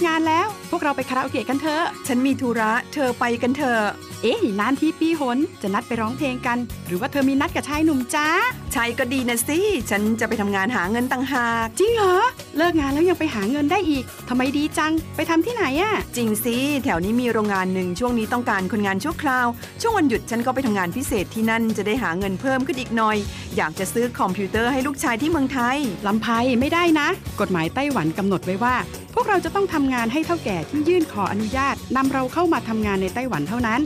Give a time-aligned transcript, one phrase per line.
[0.00, 3.82] กงานแล้ว พวกเราไปคาราโอเกะกันเถอะ ฉันมีธุระ เธอไปกันเถอะ
[4.22, 8.28] เอ๊ะนานที่ปีหน จะนัดไปร้องเพลงกัน หรือว่าเธอมีนัดกับชายหนุ่มจ้า
[8.72, 9.58] ใช่ก็ดีนะสิ
[9.90, 12.14] ฉันจะไปทำงานหาเงินต่างหาก จริงเหรอ
[12.56, 19.46] เลิกงานแล้วยังไปหาเงินได้อีก ทำไมดีจัง ไปทำที่ไหนอะจริงสิ แถวนี้มีโรงงานหนึ่งช่วงนี้ต้องการคนงานชั่วคราว
[19.80, 23.16] ช่วงวันหยุดฉันก็ไปทำงานพิเศษที่นั่นจะได้หาเงินเพิ่มขึ้นอีกหน่อย
[23.56, 25.76] อยากจะซื้อคอมพิวเตอร์ให้ลูกชายที่เมืองไทย
[26.06, 26.26] ลำไพ
[26.60, 27.08] ไม่ได้นะ
[27.40, 28.76] กฎหมายไต้หวันกำหนดไว้ว่า
[29.14, 33.80] พวกเราจะต้องทำงานให้เท่าแก่ที่ยื่นขออนุญาตนำเราเข้ามาทำงานในไต้หวันเท่านั้น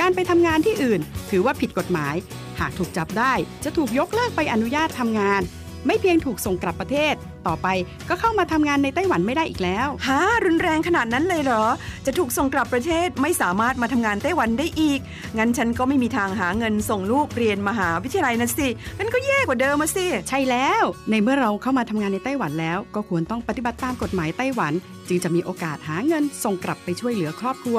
[0.00, 2.14] การไปทำงานที่อื่น ถือว่าผิดกฎหมาย
[2.60, 3.32] หากถูกจับได้
[3.64, 5.42] จะถูกยกเลิกไปอนุญาตทำงาน
[5.86, 7.14] ไม่เพียงถูกส่งกลับประเทศ
[7.46, 7.68] ต่อไป
[8.08, 11.64] ก็เข้ามาทำงานในไต้หวันไม่ได้อีกแล้วฮะรุนแรงขนาดนั้นเลยเหรอ
[12.06, 15.00] จะถูกส่งกลับประเทศไม่สามารถมาทำงานไต้หวันได้อีก
[15.38, 24.72] งั้นฉันก็ไม่มีทางหาเงินส่งลูกเรียนมหาวิทยาลัยนะสิงั้นก็แย่กว่าเดิมมาสิ ใช่แล้ว ในเมื่อเราเข้ามาทำงานในไต้หวันแล้ว ก็ควรต้องปฏิบัติตามกฎหมายไต้หวัน
[25.08, 27.78] จึงจะมีโอกาสหาเงินส่งกลับไปช่วยเหลือครอบครัว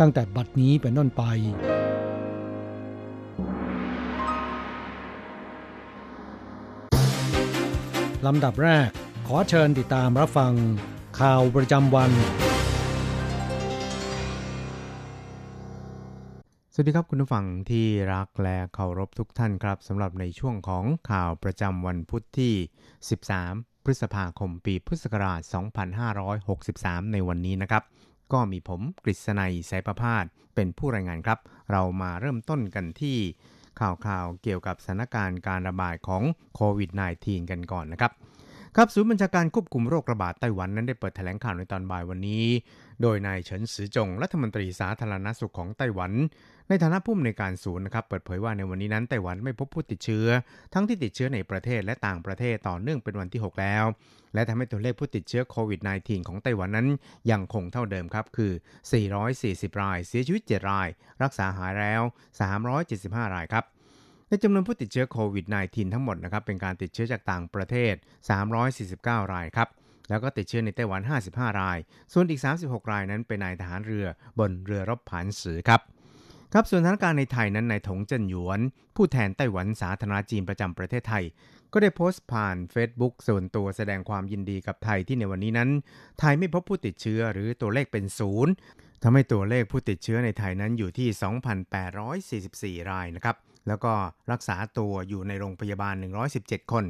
[0.00, 1.22] ตั้งแต่บัดนี้เป็นต้นไป
[8.26, 8.88] ลำดับแรก
[9.26, 10.52] ขอเชิญติดตามรับฟัง
[11.20, 12.10] ข่าวประจำวัน
[16.72, 22.54] สวัสดีครับคุณผู้ฟังที่รักและเคารพทุกท่านครับสำหรับในช่วงของข่าวประจำวันพุทธที่
[23.18, 25.40] 13 พฤษภาคมปีพุทธศักราช
[26.26, 27.82] 2563 ในวันนี้นะครับ
[28.32, 31.38] ก็มีผมกฤษณัยสายประพาสเป็นผู้รายงานครับ
[31.72, 33.16] เรามาเริ่มต้นกันที่
[33.80, 36.22] ข่าวข่าวเกี่ยวกับสถานการณ์การระบาดของ
[36.54, 36.90] โควิด
[37.20, 38.12] -19 กันก่อนนะครับ
[38.76, 42.44] ครับศูนย์บัญชาการควบคุมโรคระบาดไต้หวันนั้นได้เปิดแถลงข่าวในตอนบ่ายวันนี้
[43.02, 46.12] โดยนายเฉินซือจงรัฐมนตรีสาธารณสุขของไต้หวัน
[46.70, 50.26] ในฐานะผู้อำนวยการศูนย์นะครับเปิดเผยว่าในวันนี้นั้นไต้หวันไม่พบผู้ติดเชื้อ
[50.74, 53.84] ทั้งที่ติดเชื้อในประเทศและต่างประเทศต่อเนื่องเป็นวันที่ 6 แล้ว
[54.34, 56.88] และทำให้ตัวเลขผู้ติดเชื้อโควิด -19 ของไต้หวันนั้น
[57.30, 58.52] ยังคงเท่าเดิมครับคือ
[59.16, 60.88] 440 ราย เสียชีวิต 7 ราย
[61.22, 62.02] รักษาหายแล้ว
[62.68, 63.64] 375 รายครับ
[64.28, 67.94] ในจำนวนผู้ติดเชื้อโควิด -19 ทั้งหมดนะครับเป็นการติดเชื้อจากต่างประเทศ
[68.68, 69.68] 349 รายครับ
[70.10, 71.00] แล้วก็ติดเชื้อในไต้หวัน
[71.30, 71.78] 55 ราย
[72.12, 74.06] ส่วนอีก 36 รายนั้นเป็นนายทหารเรือ
[74.38, 75.82] บนเรือรบผานสือครับ
[76.52, 78.60] ครับส่วนสถานการณ์ในไทยนั้นนายถงเจินหยวน
[78.96, 81.24] ผู้แทนไต้หวันสาธารณจีนประจำประเทศไทย
[81.72, 85.70] ก็ได้โพสต์ผ่าน Facebook ส่วนตัวแสดงความยินดีกับไทยที่ในวันนี้นั้น
[86.20, 88.52] ไทยไม่พบผู้ติดเชื้อหรือตัวเลขเป็นศูนย์
[89.02, 91.08] ทำให้ตัวเลขผู้ติดเชื้อในไทยนั้นอยู่ที่
[92.84, 93.36] 2,844 รายนะครับ
[93.68, 93.92] แล้วก็
[94.32, 95.94] รักษาตัวอยู่ในโรงพยาบาล
[96.34, 96.84] 117 คน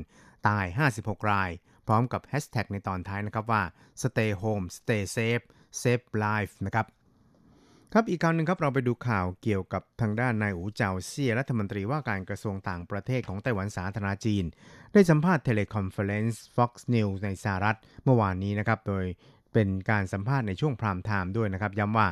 [0.48, 0.66] ตาย
[0.98, 1.50] 56 ราย
[1.86, 3.62] พร้อมกับแฮชแท็กในตอนท้ายนะครับว่า
[4.02, 5.44] stay home stay safe
[5.80, 6.86] save life นะครับ
[7.94, 14.44] ครับอีกข่าวหนึ่งครับเราไปดูข่าวเกี่ยวกับทางด้านนายอู๋เจาเซี่ยรัฐมนตรีว่าการกระทรวงต่างประเทศของไต้หวันสาธารณจีน
[14.92, 19.04] ได้สัมภาษณ์ teleconference Fox News ในสหรัฐเมื่อวานนี้นะครับโดย
[19.52, 22.08] เป็นการสัมภาษณ์ในช่วง prime time ด้วยนะครับย้ำว่า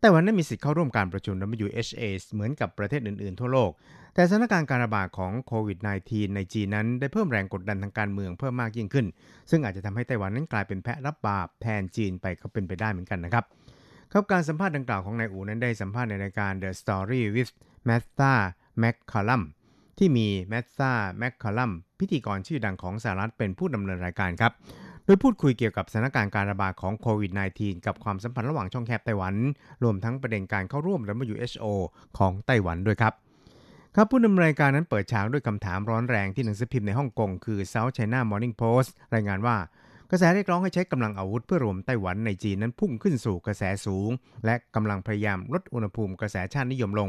[0.00, 1.34] ไต้หวันนั้นมีสิทธิ์เข้าร่วมการประชุม
[1.64, 2.02] WHA
[2.32, 3.70] เหมือนกับประเทศอื่นๆ ทั่วโลก
[4.14, 9.06] แต่สถานการณ์การระบาดของโควิด -19 ในจีนนั้นได้เพิ่มแรงกดดันทางการเมืองเพิ่มมากยิ่งขึ้น
[9.50, 13.44] ซึ่งอาจจะทำให้ไต้หวันนั้นกลายเป็นแพะรับบาปแทนจีนไปก็เป็นไปได้เหมือนกันนะครับ
[14.12, 17.52] ครับการสัมภาษณ์ดังกล่าวของนายอูนั้นได้สัมภาษณ์ในรายการ The Story with
[17.88, 18.34] Martha
[18.82, 19.42] McCallum
[19.98, 21.70] ที่มี Martha McCallum
[22.00, 24.52] พิธีกรชื่อดังของสหรัฐเป็นผู้ดำเนินรายการครับ
[25.04, 29.34] โดยพูดคุยเกี่ยวกับสถานการณ์การระบาดของโควิด -19 กับความสัมพันธ์ระหว่างช่องแคบไต้หวัน
[29.84, 31.00] รวมทั้งประเด็นการเข้าร่วม
[31.32, 31.66] WHO
[32.18, 33.12] ของไต้หวันด้วยครับ
[33.94, 39.56] ครับผู้ดำเนินรายการนั้นเปิดฉากด้วยคำถามร้อนแรงที่หนังสือพิมพ์ในฮ่องกงคือ South China Morning Post รายงานว่า
[40.10, 44.10] กระแสเรียกร้องให้ใช้กำลังอาวุธเพื่อรวมไต้หวันในจีนนั้นพุ่งขึ้นสู่กระแสสูง
[44.44, 47.08] และกำลังพยายามลดอุณหภูมิกระแสชาตินิยมลง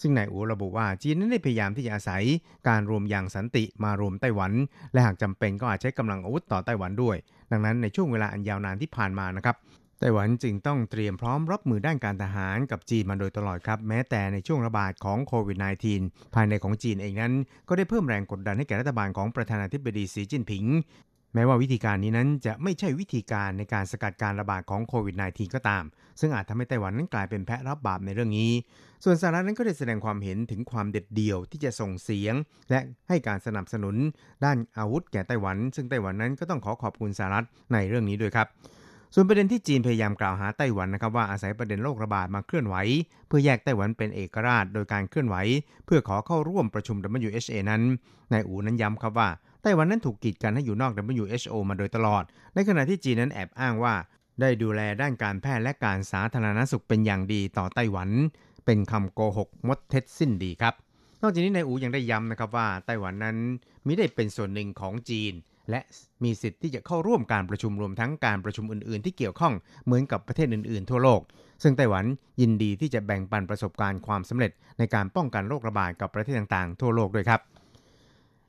[0.00, 2.22] ซึ่งนายอูระบุว่าจีนนั้นได้พยายามที่จะอาศัย
[2.68, 4.52] การรวมอย่างสันติมารวมไต้หวัน
[4.92, 7.16] และหากจำเป็นก็อาจใช้กำลังอาวุธต่อไต้หวันด้วย
[7.52, 9.56] ดังนั้นในช่วงเวลาอันยาวนานที่ผ่านมานะครับ
[10.00, 15.58] ไต้หวันจึงต้องเตรียมพร้อมรับมือด้านการทหารกับจีนมาโดยตลอดครับ แม้แต่ในช่วงระบาดของโควิด
[15.96, 17.32] -19 ภายในของจีนเองนั้น
[17.68, 20.64] ก็ได้เพิ่มแรงกดดันให้แก่รัฐบาลของประธานาธิบดีสีจิ้นผิง
[21.34, 25.84] แม้ว่าวิธีการนี้นั้นจะไม่ใช่วิธีการในการสกัดการระบาดของโควิด -19 ก็ตาม
[26.20, 28.50] ซึ่งอาจทำให้ไต้หวันนั้นกลายเป็นแพะรับบาปในเรื่องนี้
[29.04, 32.34] ส่วนสหรัฐนั้นก็ได้แสดงความเห็นถึงความเด็ดเดี่ยวที่จะส่งเสียง
[32.70, 33.96] และให้การสนับสนุน
[34.44, 38.48] ด้านอาวุธแก่ไต้หวัน ซึ่งไต้หวันนั้นก็ต้องขอขอบคุณสหรัฐในเรื่องนี้ด้วยครับ
[39.14, 42.76] ส่วนประเด็นที่จีนพยายามกล่าวหาไต้หวันนะครับว่าอาศัยประเด็นโรคระบาดมาเคลื่อนไหว
[43.28, 45.36] เพื่อแยกไต้หวันเป็นเอกราช โดยการเคลื่อนไหว
[45.86, 46.96] เพื่อขอเข้าร่วมประชุม
[47.28, 47.82] WHA นั้น
[48.32, 49.28] นายอูนั้นย้ำครับว่า
[49.64, 52.24] ไต้หวันนั้นถูกกีดกันให้อยู่นอก WHO มาโดยตลอด
[52.54, 53.94] ในขณะที่จีนนั้นแอบอ้างว่า
[54.40, 58.10] ได้ดูแลด้านการแพทย์และการสาธารณสุขเป็นอย่างดีต่อไต้หวัน
[58.66, 60.74] เป็นคำโกหกมดเท็จสิ้นดีครับ
[61.22, 63.36] นอกจากนี้นายอูยังได้ย้ำนะครับว่าไต้หวันนั้น
[63.86, 65.32] มิได้เป็นส่วนหนึ่งของจีน
[65.70, 65.80] และ
[66.24, 71.20] มีสิทธิ์ที่จะเข้าร่วมการประชุมรวมทั้งการประชุมอื่น ๆ ที่เกี่ยวข้องเหมือนกับประเทศอื่น ๆ ทั่วโลก
[71.62, 72.04] ซึ่งไต้หวัน
[72.40, 77.40] ยินดีที่จะแบ่งปันประสบการณ์ความสำเร็จในการป้องกันโรคระบาดกับประเทศต่าง ๆ ทั่วโลกด้วยครับ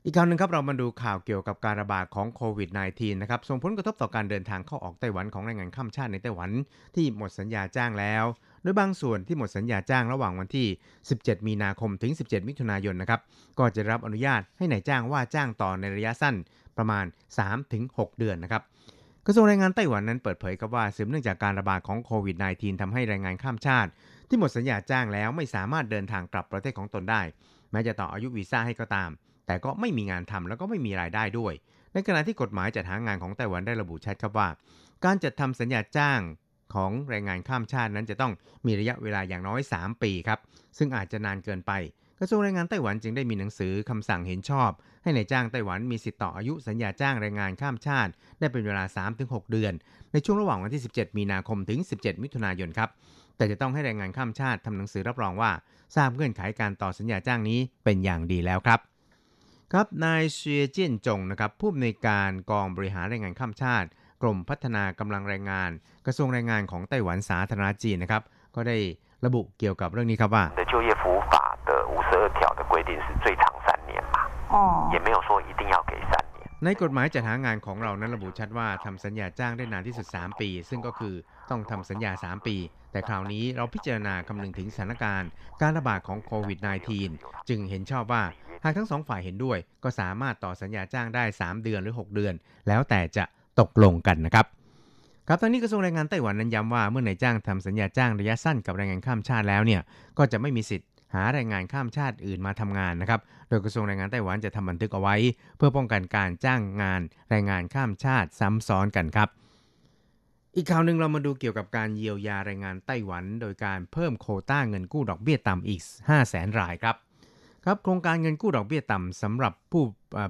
[0.08, 6.50] อีกคราวหนึ่งครับเรามาดูข่าวเกี่ยวกับการระบาดของโควิด -19 นะครับส่งผลกระทบต่อการเดินทางเข้าออกไต้หวันของแรงงานข้ามชาติในไต้หวัน
[6.94, 8.24] ที่หมดสัญญาจ้างแล้ว
[8.62, 10.66] โดยบางส่วนที่หมดสัญญาจ้างระหว่างวันที่
[11.06, 13.20] 17 มีนาคมถึง 17 มิถุนายนนะครับ
[13.58, 16.34] ก็จะรับอนุญาตให้นายจ้างว่าจ้างต่อในระยะสั้น
[16.76, 17.04] ประมาณ
[17.62, 18.62] 3-6 เดือนนะครับ
[19.26, 23.90] กระทรวงแรงงานไต้หวันนั้นเปิดเผยกับว่าสืบเนื่องจากการระบาดของโควิด -19 ทำให้แรงงานข้ามชาติ
[24.28, 27.22] ที่หมดสัญญาจ้างแล้วไม่สามารถเดินทางกลับประเทศของตนได้
[27.70, 29.10] แม้จะต่ออายุวีซ่าให้ก็ตาม
[29.46, 31.54] แต่ก็ไม่มีงานทำแล้วก็ไม่มีรายได้ด้วย
[31.92, 34.48] ในขณะที่กฎหมายจัดหางานของไต้หวันได้ระบุชัดครับว่า
[35.04, 36.20] การจัดทำสัญญาจ้าง
[36.74, 38.32] ของแรงงานข้ามชาตินั้นจะต้อง
[38.66, 40.38] มีระยะเวลาอย่างน้อย 3 ปีครับ
[40.78, 41.72] ซึ่งอาจจะนานเกินไป
[42.20, 44.70] กระทรวงแรงงานไต้หวันจึงได้มีหนังสือคำสั่งเห็นชอบ
[45.02, 48.84] ให้ในายจ้างไต้หวันมีสิทธิ์ต่ออายุสัญญาจ้างแรงงานข้ามชาติ ได้เป็นเวลา
[49.18, 49.72] 3-6 เดือน
[50.12, 52.90] ในช่วงระหว่างวันที่ 17 มีนาคมถึง 17 มิถุนายนครับ
[53.36, 55.50] แต่จะต้องให้แรงงานข้ามชาติทำหนังสือรับรองว่า
[55.96, 58.80] ทราบเงื่อนไขการต่อสัญญาจ้างนี้เป็นอย่างดีแล้วครับ
[59.73, 63.87] ครับนายเชียเจี้ยนจงนะครับผู้อำนวยการกองบริหารแรงงานข้ามชาติ
[64.21, 65.71] กรมพัฒนากำลังแรงงาน
[66.05, 68.21] กระทรวงแรงงานของไต้หวันสาธารณจีนนะครับ
[68.55, 68.77] ก็ได้
[69.25, 71.33] ระบุเกี่ยวกับเรื่องนี้ครับว่า 的就业服务法
[71.67, 74.17] 的五十二条的规定是最长三年嘛，
[74.53, 74.55] 哦
[74.93, 76.14] 也没有说一定要给三年。
[76.64, 81.14] ในกฎหมายจัดหางานของเรานั้นระบุชัดว่าทำสัญญาจ้างได้นานที่สุด 3 ปี ซึ่งก็คือ
[81.50, 82.56] ต้องทำสัญญา 3 ปี
[82.92, 85.28] แต่คราวนี้เราพิจารณาคำนึงถึงสถานการณ์
[85.62, 86.58] การระบาดของโควิด
[87.04, 88.22] -19 จึงเห็นชอบว่า
[88.64, 92.34] หากทั้งสองฝ่ายเห็นด้วย ก็สามารถต่อสัญญาจ้างได้ 3 เดือนหรือ 6 เดือน
[92.68, 93.24] แล้วแต่จะ
[93.60, 94.46] ตกลงกันนะครับ
[95.28, 99.80] ครับตอนนี้กระทรวงแรงงานไต้หวันนั้นย้ำว่าเมื่อนายจ้างทำสัญญาจ้างระยะสั้นกับแรงงานข้ามชาติแล้วเนี่ย
[100.18, 105.16] ก็จะไม่มีสิทธิ์ หาแรงงานข้ามชาติอื่นมาทำงานนะครับ โดยกระทรวงแรงงานไต้หวันจะทำบันทึกเอาไว้
[105.56, 109.28] เพื่อป้องกันการจ้างงานแรงงานข้ามชาติซ้ำซ้อนกันครับ
[110.56, 116.96] อีกข่าวหนึ่งเรามาดูเกี่ยวกับการเยียวยาแรงงานไต้หวัน โดยการเพิ่มโคต้าเงินกู้ดอกเบี้ยต่ำอีก 5 0 0แสนรายครับ
[117.64, 119.84] ครับโครงการเงินกู้ดอกเบี้ยต่ำสำหรับผู้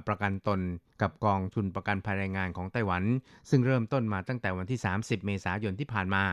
[0.07, 0.59] ประกันตน
[1.01, 3.03] กับกองทุนประกันภัยแรงงานของไต้หวัน
[3.49, 6.23] ซึ่งเริ่มต้นมาตั้งแต่วันที่ 30 เมษายนที่ผ่านมา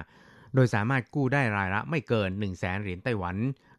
[0.55, 3.37] โดยสามารถกู้ได้รายละไม่เกิน 1 0 0 0 0แสนเหรียญไต้หวัน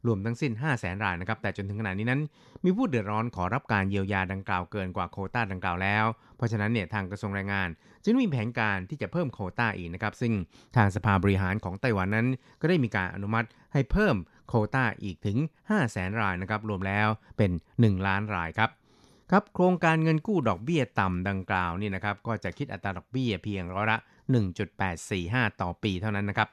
[0.08, 2.22] รวมทั้งสิ้น 5 0 0แสนรายนะครับ แต่จนถึงขณะนี้นั้น
[2.64, 6.06] มีผู้เดือดร้อนขอรับการเยียวยาดังกล่าวเกินกว่าโคต้าดังกล่าวแล้ว
[6.38, 7.70] เพราะฉะนั้นเนี่ยทางกระทรวงแรงงาน
[8.04, 10.34] จึงมีแผนการที่จะเพิ่มโคต้าอีกนะครับ ซึ่ง
[10.76, 12.28] ทางสภาบริหารของไต้หวันนั้น
[12.62, 14.16] ก็ได้มีการอนุมัติให้เพิ่ม
[14.48, 15.38] โคต้าอีกถึง
[15.70, 17.08] 5 0 0แสนรายนะครับ รวมแล้ว
[17.38, 18.70] เป็น 1 ล้านรายครับ
[19.32, 23.98] ครับโครงการเงินกู้ดอกเบี้ยต่ำดังกล่าวนี่นะครับก็จะคิดอัตราดอกเบี้ยเพียงร้อยละ
[24.80, 26.50] 1.845 ต่อปีเท่านั้นนะครับ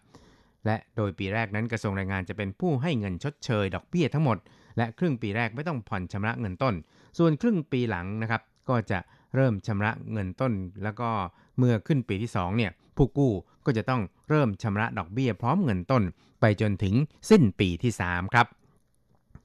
[0.67, 4.39] และโดยปีแรกนั้นกระทรวงแรงงานจะเป็นผู้ให้เงินชดเชย ดอกเบี้ยทั้งหมด
[4.77, 6.75] และครึ่งปีแรกไม่ต้องผ่อนชำระเงินต้น
[7.19, 8.99] ส่วนครึ่งปีหลังนะครับก็จะ
[9.35, 10.53] เริ่มชำระเงินต้น
[10.83, 11.11] แล้วก็
[11.59, 13.33] เมื่อขึ้นปีที่2เนี่ยผู้กู้
[13.67, 16.03] ก็จะต้องเริ่มชำระดอกเบี้ยพร้อมเงินต้น
[16.41, 16.95] ไปจนถึง
[17.31, 18.47] สิ้นปีที่ 3 ครับ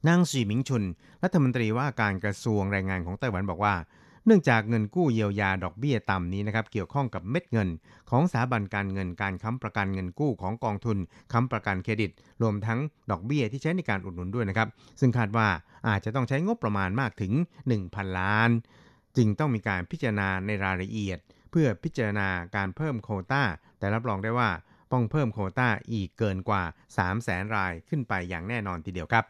[0.08, 0.82] นางสีหมิงชุน
[1.22, 3.74] รัฐมนตรีว่าการกระทรวงแรงงานของไต้หวันบอกว่า
[4.28, 7.68] เนื่องจากเงินกู้เยียวยาดอกเบี้ยต่ำนี้นะครับเกี่ยวข้องกับเม็ดเงิน
[8.10, 10.98] ของสถาบันการเงินการค้ำประกันเงินกู้ของกองทุน
[11.32, 12.10] ค้ำประกันเครดิต
[12.42, 12.78] รวมทั้ง
[13.10, 14.68] ดอกเบี้ยที่ใช้ในการอุดหนุนด้วยนะครับ
[15.00, 15.48] ซึ่งคาดว่า
[15.88, 17.32] อาจจะต้องใช้งบประมาณมากถึง
[17.76, 18.50] 1,000 ล้าน
[19.16, 21.18] จึงต้องมีการพิจารณาในรายละเอียด
[21.50, 23.42] เพื่อพิจารณาการเพิ่มโควต้า
[23.78, 24.50] แต่รับรองได้ว่า
[24.92, 29.26] ต้องเพิ่มโควต้าอีกเกินกว่า 3 0 0แสนรายขึ้นไปอย่างแน่นอนทีเดียวครับ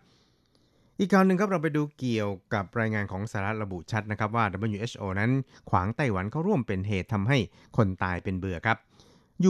[1.00, 4.44] อีกข่าวหนึ่งครับเราไปดูเกี่ยวกับรายงานของสหรัฐระบุชัดนะครับว่า
[4.76, 5.30] WHO นั้น
[5.70, 7.38] ขวางไต้หวันเข้าร่วมเป็นเหตุทำให้
[7.76, 8.76] คนตายเป็นเบื่อครับ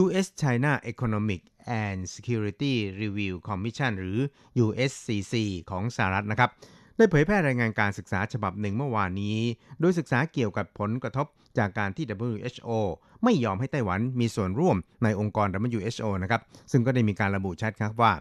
[0.01, 0.27] U.S.
[0.41, 1.41] China Economic
[1.83, 4.17] and Security Review Commission หรือ
[4.65, 5.33] USCC
[5.69, 6.49] ของสหรัฐนะครับ
[6.97, 9.37] ได้เผยแพร่รายงานการศึกษาฉบับหนึ่งเมื่อวานนี้
[9.79, 11.27] โดยศึกษาเกี่ยวกับผลกระทบ
[11.57, 12.69] จากการที่ WHO
[13.23, 16.41] ไม่ยอมให้ไต้หวันมีส่วนร่วมในองค์กร WHO นะครับ
[16.71, 18.13] ซึ่งก็ได้มีการระบุชัดครับว่า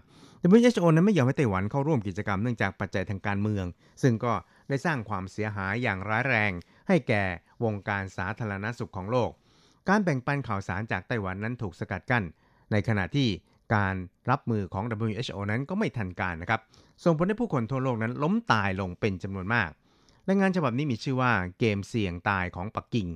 [0.46, 3.64] WHO นั้นไม่ยอมให้ไต้หวันเข้าร่วมกิจกรรมเนื่องจากปัจจัยทางการเมือง
[4.02, 4.32] ซึ่งก็
[4.68, 6.52] ได้สร้างความเสียหายอย่างร้ายแรง
[6.88, 7.24] ให้แก่
[7.64, 9.30] วงการสาธารณสุขของโลก
[9.88, 12.24] การแบ่งปันข่าวสารจากไต้หวันนั้นถูกสกัดกั้น
[12.72, 13.28] ในขณะที่
[13.74, 13.94] การ
[14.30, 16.60] รับมือของ WHO นั้นก็ไม่ทันการนะครับ
[17.04, 19.70] ส่งผลให้ผู้คนทั่วโลกนั้นล้มตายลงเป็นจำนวนมาก
[20.28, 23.08] รายงานฉบับนี้มีชื่อว่าเกมเสี่ยงตายของปักกิ่ง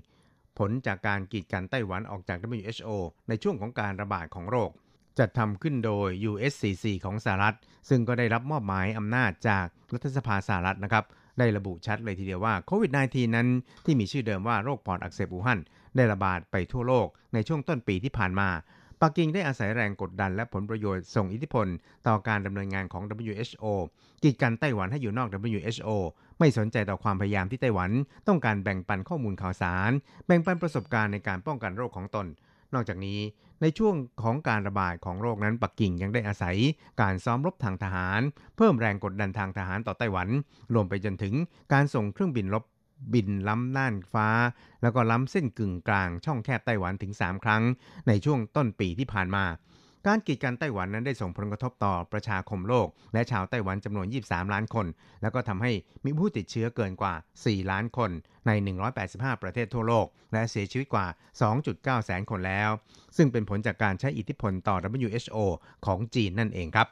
[0.58, 2.90] ผลจากการกีดกันไต้หวันออกจาก WHO
[3.28, 4.70] ในช่วงของการระบาดของโรค
[5.18, 7.56] จัดทำขึ้นโดย USCC ของสหรัฐ
[7.88, 11.04] ซึ่งก็ได้รับมอบหมายอำนาจจากรัฐสภาสหรัฐนะครับ
[11.38, 13.48] ได้ระบุชัดเลยทีเดียวว่าโควิด -19 นั้น
[13.84, 15.60] ที่มีชื่อเดิมว่าโรคปอดอักเสบอู่ฮั่น
[15.96, 18.48] ได้ระบาดไปทั่วโลกในช่วงต้นปีที่ผ่านมา
[19.00, 21.66] ปักกิ่งได้อาศัยแรงกดดันและผลประโยชน์ส่งอิทธิพล
[22.06, 23.66] ต่อการดำเนินงานของ WHO
[24.22, 25.90] กีดกันไต้หวันให้อยู่นอก WHO
[26.38, 27.90] ไม่สนใจต่อความพยายามที่ไต้หวัน
[28.28, 29.90] ต้องการแบ่งปันข้อมูลข่าวสาร
[30.26, 32.26] แบ่งปันประสบการณ์ในการป้องกันโรคของตน
[32.74, 33.18] นอกจากนี้
[33.62, 36.56] ในช่วงของการระบาดของโรคนั้นปักกิ่งยังได้อาศัย
[37.00, 38.20] การซ้อมรบทางทหาร
[38.56, 40.28] เพิ่มแรงกดดันทางทหารต่อไต้หวัน
[40.74, 41.34] รวมไปจนถึง
[41.72, 42.64] การส่งเครื่องบินรบ
[43.14, 44.28] บินล้ำน่านฟ้า
[44.82, 47.62] แล้วก็ล้ำเส้นกึ่งกลางช่องแคบไต้หวันถึง 3 ครั้ง
[48.08, 49.44] ในช่วงต้นปีที่ผ่านมา
[50.06, 54.86] การกีดกันไต้หวันนั้นได้ส่งผลกระทบต่อประชาคมโลก และชาวไต้หวันจำนวน 23 ล้านคน
[55.22, 55.72] แล้วก็ทำให้
[56.04, 58.10] มีผู้ติดเชื้อเกินกว่า 4 ล้านคน
[58.46, 58.50] ใน
[58.98, 61.06] 185 ประเทศทั่วโลก และเสียชีวิตกว่า
[61.56, 62.70] 2.9 แสนคนแล้ว
[63.16, 65.38] ซึ่งเป็นผลจากการใช้อิทธิพลต่อ WHO
[65.86, 66.88] ของจีนนั่นเองครับ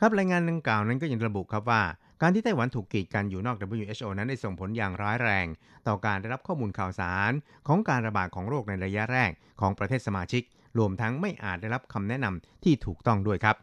[0.00, 1.82] ครับรายงานดังกล่าวนั้นก็ยังระบุครับว่า
[2.22, 5.46] การที่ไต้หวันถูกกีดกันอยู่นอก WHO นั้นได้ส่งผลอย่างร้ายแรง
[5.88, 7.32] ต่อการได้รับข้อมูลข่าวสาร
[7.68, 9.30] ของการระบาดของโรคในระยะแรก
[9.60, 10.42] ของประเทศสมาชิก
[10.78, 13.56] รวมทั้งไม่อาจได้รับคำแนะนำที่ถูกต้องด้วยครับ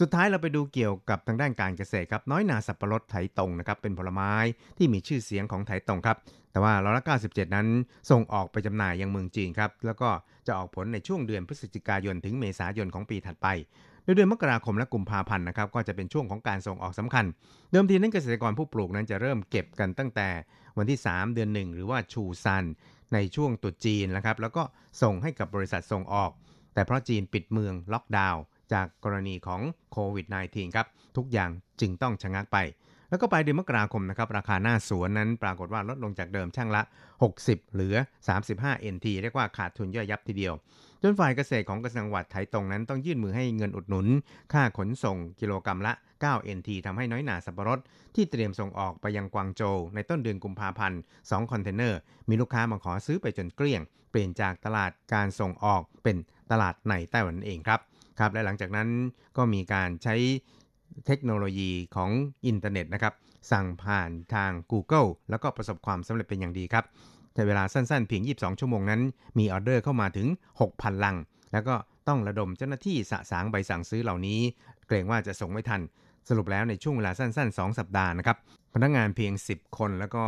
[0.00, 4.32] สุดท้ายเราไปดูเกี่ยวกับทางด้านการเกษตรครับ น้อยนาสับปะรดไถตรงนะครับ เป็นผลไม้
[4.78, 6.16] ที่มีชื่อเสียงของไถตรงครับ
[6.52, 7.66] แต่ว่าร้อยละ97 นั้น
[8.10, 10.08] ส่งออกไปจำหน่ายยังเมืองจีนครับ แล้วก็
[10.46, 13.46] จะออกผลในช่วงเดือนพฤศจิกายนถึงเมษายนของปีถัดไป
[14.04, 17.24] โดยเดือนมกราคมและกุมภาพันธ์นะครับก็จะเป็นช่วงของการส่งออกสำคัญ
[17.70, 20.28] เดิมทีนั้นเกษตรกรผู้ปลูกนั้นจะเริ่มเก็บกันตั้งแต่
[20.78, 22.64] วันที่ 3 เดือน 1 หรือว่าชูซัน
[23.14, 24.62] ในช่วงตรุษจีนนะครับ แล้วก็
[25.02, 26.30] ส่งให้กับบริษัทส่งออก
[26.74, 28.42] แต่เพราะจีนปิดเมืองล็อกดาวน์
[28.72, 29.60] จากกรณีของ
[29.92, 31.50] โควิด -19 ครับ ทุกอย่าง
[31.80, 32.58] จึงต้องชะงักไป
[33.08, 36.82] แล้วก็ปลายเดือนมกราคมนะครับ ราคาหน้าสวนนั้นปรากฏว่าลดลงจากเดิมช่างละ
[37.26, 37.96] 60 เหลือ
[38.44, 40.54] 35 NT เรียกว่าขาดทุนย่อยยับทีเดียว
[41.02, 44.06] จนฝ่ายเกษตรของกระทรวงจังหวัดไถตงนั้นต้องยื่นมือให้เงินอุดหนุน
[44.52, 45.92] ค่าขนส่งกิโลกรัมละ
[46.30, 47.80] 9 NT ทำให้น้อยหน่าสับปะรด
[48.14, 51.98] ที่เตรียมส่งออกไปยังกวางโจวในต้นเดือนกุมภาพันธ์2คอนเทนเนอร์
[52.28, 56.16] มีลูกค้ามาขอซื้อไปจนเกลี้ยง เปลี่ยนจากตลาดการส่งออกเป็น
[56.50, 57.80] ตลาดในไต้หวันเองครับ
[58.18, 58.88] ครับ และหลังจากนั้น
[59.36, 60.14] ก็มีการใช้
[61.06, 62.10] เทคโนโลยีของ
[62.46, 63.14] อินเทอร์เน็ตนะครับ
[63.52, 66.84] สั่งผ่านทาง Google แล้วก็ประสบความสำเร็จเป็นอย่างดีครับ
[67.34, 69.00] ใช้เวลาสั้นๆ เพียง 22 ชั่วโมงนั้น
[69.38, 70.28] มีออเดอร์เข้ามาถึง
[70.60, 71.16] 6,000 ลัง
[71.52, 71.74] แล้วก็
[72.08, 74.40] ต้องระดมเจ้าหน้าที่สะสางใบสั่งซื้อเหล่านี้
[74.86, 75.80] เกรงว่าจะส่งไม่ทัน
[76.28, 78.36] สรุปแล้วในช่วงเวลาสั้น ๆ 2 สัปดาห์นะครับ
[78.74, 80.24] พนักงานเพียง 10 คนแล้วก็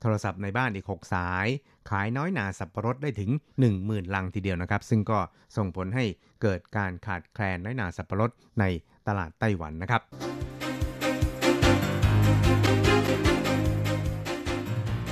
[0.00, 1.46] โทรศัพท์ในบ้านอีก 6 สาย
[1.90, 3.30] ขายน้อยหนาสับปะรดได้ถึง
[3.72, 5.18] 10,000 ลังทีเดียวนะครับ ซึ่งก็
[5.56, 6.04] ส่งผลให้
[6.42, 8.64] เกิดการขาดแคลนน้อยหนาสับปะรดใน
[9.08, 10.02] ตลาดไต้หวันนะครับ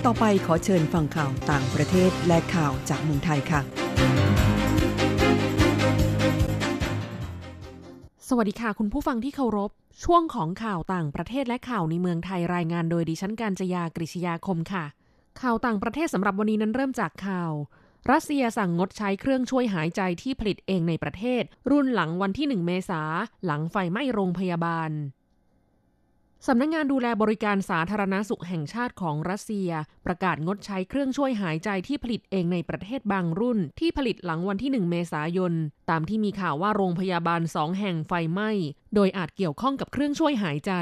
[0.05, 3.82] ต่อไปขอเชิญฟังข่าวต่างประเทศและข่าวจากเมืองไทยค่ะ
[8.35, 9.71] สวัสดีค่ะ คุณผู้ฟังที่เคารพ
[10.05, 14.85] ช่วงของข่าวต่างประเทศและข่าวในเมืองไทยรายงานโดยดิฉันการจยากริชยาคมค่ะ
[15.41, 17.53] ข่าวต่างประเทศสำหรับวันนี้นั้นเริ่มจากข่าว
[18.11, 23.03] รัสเซียสั่งงดใช้เครื่องช่วยหายใจที่ผลิตเองในประเทศ รุ่นหลังวันที่ 1 เมษา
[23.45, 24.91] หลังไฟไหม้โรงพยาบาล
[26.49, 29.71] สำนักงงานดูแลบริการสาธารณสุขแห่งชาติของรัสเซีย
[30.07, 35.53] ประกาศงดใช้เครื่องช่วยหายใจที่ผลิตเองในประเทศบางรุ่น ที่ผลิตหลังวันที่ 1 เมษายน
[35.91, 38.51] ตามที่มีข่าวว่าโรงพยาบาลสองแห่งไฟไหม้
[38.95, 40.73] โดยอาจเกี่ยวข้องกับเครื่องช่วยหายใจ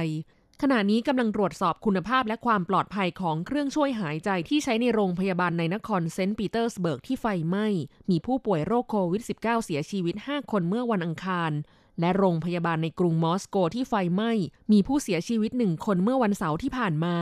[0.62, 7.66] ขณะนี้กำลังตรวจสอบคุณภาพและความปลอดภัยของเครื่องช่วยหายใจที่ใช้ในโรงพยาบาลในนครเซนต์ปีเตอร์สเบิร์กที่ไฟไหม้
[8.10, 11.52] มีผู้ป่วยโรคโควิด -19 เสียชีวิต 5 คนเมื่อวันอังคาร
[12.00, 14.32] และโรงพยาบาลในกรุงมอสโกที่ไฟไหม้
[14.72, 17.16] มีผู้เสียชีวิตหนึ่งคนเมื่อวันเสาร์ที่ผ่านมา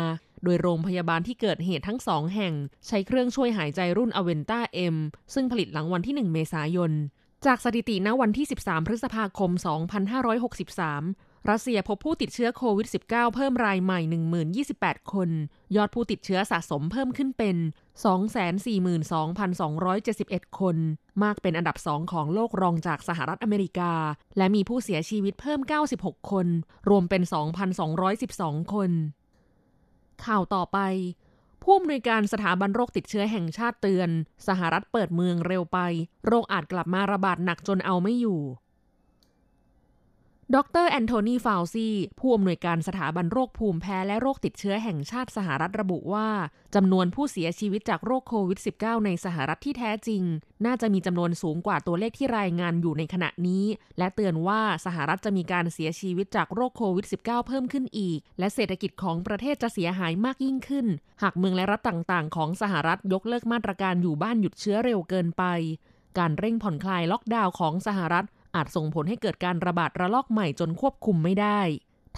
[0.44, 2.54] โดยโรงพยาบาลที่เกิดเหตุทั้งสองแห่ง
[2.86, 4.96] ใช้เครื่องช่วยหายใจรุ่น Aventa-M
[5.34, 6.92] ซึ่งผลิตหลังวันที่ 1 เมษายน
[7.46, 9.50] จากสถิติณวันที่ 13 พฤษภาคม
[10.26, 14.00] 2563 รัสเซียพบผู้ติดเชื้อโควิด -19 เพิ่มรายใหม่
[14.74, 15.30] 1028 คน
[15.76, 17.56] ยอดผู้ติดเชื้อสะสมเพิ่มขึ้นเป็น
[18.86, 20.76] 242,271 คน
[21.22, 23.92] มากเป็นอันดับสองของโลกรองจากสหรัฐอเมริกา
[24.36, 25.60] และมีผู้เสียชีวิตเพิ่ม
[25.94, 26.46] 96 คน
[26.88, 27.22] รวมเป็น
[27.98, 28.90] 2,212 คน
[30.24, 30.78] ข่าวต่อไป
[31.62, 34.10] ผู้อำนวยการสถาบันโรคติดเชื้อแห่งชาติเตือน
[34.48, 35.78] สหรัฐเปิดเมืองเร็วไป
[36.26, 38.40] โรคอาจกลับมาระบาดหนักจนเอาไม่อยู่
[40.56, 46.28] ดรแอนโทนี ฟาวซีผู้อำนวยการสถาบันโรคภูมิแพ้และโรคติดเชื้อแห่งชาติสหรัฐระบุว่า
[46.74, 50.22] จำนวนผู้เสียชีวิตจากโรคโควิด -19 ในสหรัฐที่แท้จริง
[50.66, 53.64] น่าจะมีจำนวนสูงกว่าตัวเลขที่รายงานอยู่ในขณะนี้
[53.98, 60.86] และเตือนว่าสหรัฐจะมีการเสียชีวิตจากโรคโควิด -19 เพิ่มขึ้นอีก และเศรษฐกิจของประเทศจะเสียหายมากยิ่งขึ้น
[61.22, 65.44] หากเมืองและรัฐต่างๆ ของสหรัฐยกเลิกมาตรการอยู่บ้านหยุดเชื้อเร็วเกินไป
[66.18, 71.60] การเร่งผ่อนคลายล็อกดาวน์ของสหรัฐ อาจส่งผลให้เกิดการระบาดระลอกใหม่จนควบคุมไม่ได้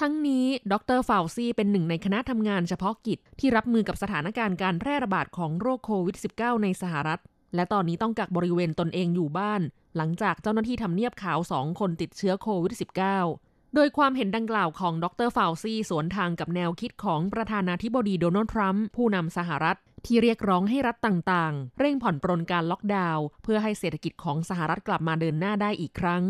[0.01, 7.21] ทั้งนี้ ดรฟาวซีเป็นหนึ่งในคณะทำงานเฉพาะกิจ ที่รับมือกับสถานการณ์การแพร่ระบาดของโรคโควิด -19 ในสหรัฐ
[7.55, 9.61] และตอนนี้ต้องกักบริเวณตนเองอยู่บ้าน
[9.97, 12.75] หลังจากเจ้าหน้าที่ทำเนียบขาวสองคนติดเชื้อโควิด
[13.23, 26.24] -19 โดยความเห็นดังกล่าวของดรฟาวซีสวนทางกับแนวคิดของประธานาธิบดีโดนัลด์ทรัมป์ผู้นำสหรัฐ ที่เรียกร้องให้รัฐต่างๆ เร่งผ่อนปรนการล็อกดาวน์เพื่อให้เศรษฐกิจของสหรัฐกลับมาเดินหน้าได้อีกครั้ง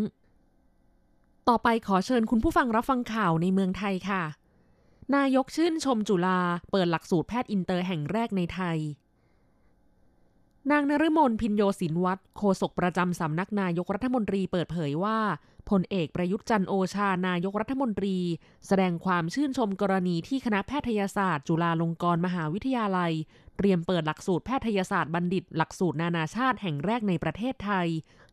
[1.49, 4.23] ต่อไปขอเชิญคุณผู้ฟังรับฟังข่าวในเมืองไทยค่ะ
[5.17, 8.79] นายกชื่นชมจุฬาเปิดหลักสูตรแพทย์อินเตอร์แห่งแรกในไทย
[10.71, 15.19] นางนฤมลภิญโญสินวัฒน์โฆษกประจำสำนักนายกรัฐมนตรีเปิดเผยว่า
[15.71, 18.17] พลเอกประยุทธ์จันโอชานายกรัฐมนตรี
[18.67, 23.13] แสดงความชื่นชมกรณีที่คณะแพทยศาสตร์ จุฬาลงกรณ์มหาวิทยาลัย
[23.63, 27.89] เตรียมเปิดหลักสูตรแพทยศาสตร์บัณฑิต หลักสูตรนานาชาติแห่งแรกในประเทศไทย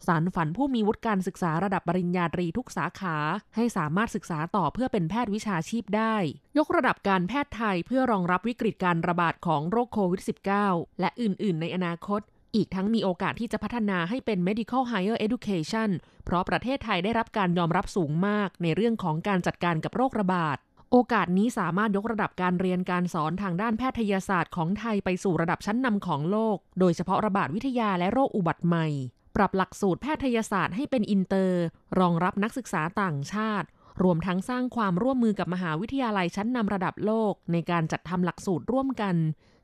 [0.08, 3.18] สารฝันผู้มีวุฒิการศึกษาระดับปริญญาตรีทุกสาขา
[3.56, 6.16] ให้สามารถศึกษาต่อเพื่อเป็นแพทย์วิชาชีพได้
[6.58, 10.22] ยกระดับการแพทย์ไทยเพื่อรองรับวิกฤตการระบาดของโรคโควิด
[10.62, 12.22] -19 และอื่น ๆ ในอนาคต
[12.56, 15.90] อีกทั้งมีโอกาสที่จะพัฒนาให้เป็น medical higher education
[16.26, 20.58] เพราะประเทศไทยได้รับการยอมรับสูงมากในเรื่องของการจัดการกับโรคระบาด
[20.92, 28.88] โอกาสนี้สามารถยกระดับการเรียนการสอนทางด้านแพทยศาสตร์ของไทยไปสู่ระดับชั้นนำของโลก โดยเฉพาะระบาดวิทยาและโรคอุบัติใหม่
[29.36, 31.62] ปรับหลักสูตรแพทยศาสตร์ให้เป็นอินเตอร์
[32.00, 33.68] รองรับนักศึกษาต่างชาติ
[34.04, 39.16] รวมทั้งสร้างความร่วมมือกับมหาวิทยาลัยชั้นนำระดับโลก ในการจัดทำหลักสูตรร่วมกัน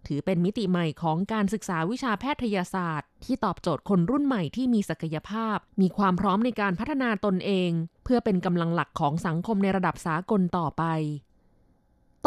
[0.08, 7.72] ถือเป็นมิติใหม่ของการศึกษาวิชาแพทยศาสตร์ ที่ตอบโจทย์คนรุ่นใหม่ที่มีศักยภาพ มีความพร้อมในการพัฒนาตนเอง
[8.04, 10.84] เพื่อเป็นกำลังหลักของสังคมในระดับสากลต่อไป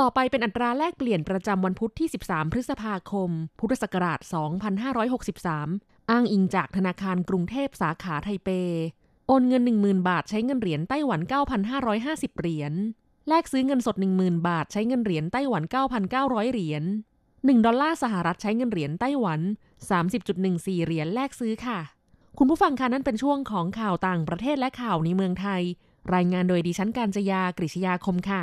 [0.01, 4.21] ต่อไปเป็นอัตราแลกเปลี่ยนประจำวันพุธที่ 13 พฤษภาคม พุทธศักราช
[5.15, 8.49] 2563 อ้างอิงจากธนาคารกรุงเทพสาขาไทเป
[9.27, 11.21] โอนเงิน 10,000 บาทใช้เงินเหรียญไต้หวัน
[11.81, 12.73] 9,550 เหรียญ
[13.29, 15.63] แลกซื้อเงินสด 10,000 บาทใช้เงินเหรียญไต้หวัน
[16.09, 16.85] 9,900 เหรียญ
[17.45, 19.41] 1 ดอลลาร์สหรัฐใช้เงินเหรียญไต้หวัน
[20.13, 21.79] 30.14 เหรียญแลกซื้อค่ะ
[22.39, 25.63] คุณผู้ฟังคะนั่นเป็นช่วงของข่าวต่างประเทศและข่าวในเมืองไทย
[26.15, 28.43] รายงานโดยดิฉันการจยากริชยาคมค่ะ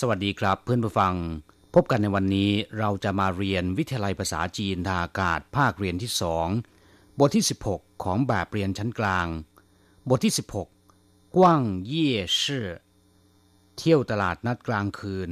[0.00, 1.14] สวัสดีครับเพื่อนผู้ฟัง
[1.74, 6.48] พบกันในวันนี้เราจะมาเรียนวิทยาลัยภาษาจีนทางอากาศภาคเรียนที่สอง
[7.18, 9.26] บทที่ 16 ของแบบเรียนชั้นกลาง
[10.08, 12.68] บทที่ 16 กว้างเย่ชื่อ
[13.76, 15.30] เที่ยวตลาดนัดกลางคืน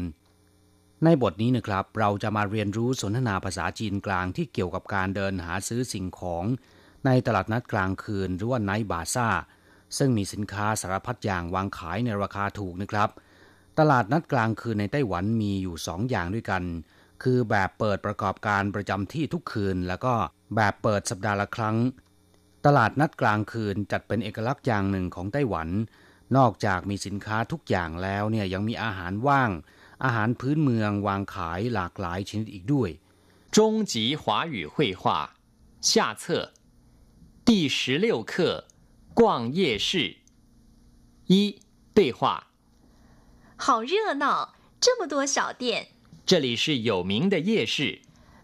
[1.05, 6.45] ในบทนี้นะครับ เราจะมาเรียนรู้สนทนาภาษาจีนกลางที่เกี่ยวกับการเดินหาซื้อสิ่งของ
[7.07, 9.29] ในตลาดนัดกลางคืนหรือว่าไนท์บาซ่า
[9.99, 13.11] ซึ่งมีสินค้าสารพัดอย่างวางขายในราคาถูกนะครับ
[13.80, 16.64] ตลาดนัดกลางคืนในไต้หวันมีอยู่สองอย่างด้วยกัน
[17.24, 20.14] คือแบบเปิดประกอบการประจำที่ทุกคืน แล้วก็
[20.56, 21.78] แบบเปิดสัปดาห์ละครั้ง
[22.66, 25.70] ตลาดนัดกลางคืนจัดเป็นเอกลักษณ์อย่างหนึ่งของไต้หวัน
[26.38, 29.52] นอกจากมีสินค้าทุกอย่างแล้วเนี่ยยังมีอาหารว่าง
[30.04, 32.90] อาหารพื้นเมืองวางขายหลากหลายชนิดอีกด้วย
[33.56, 33.58] 中
[33.92, 34.24] 级华
[34.56, 35.02] 语绘画
[35.90, 36.24] 下册
[37.48, 38.34] 第十六课
[39.20, 39.22] 逛
[39.58, 39.90] 夜市
[41.32, 41.34] 一
[41.98, 42.20] 对话
[43.62, 45.88] 好热闹，这么多小店。
[46.26, 48.02] 这里是有名的夜市，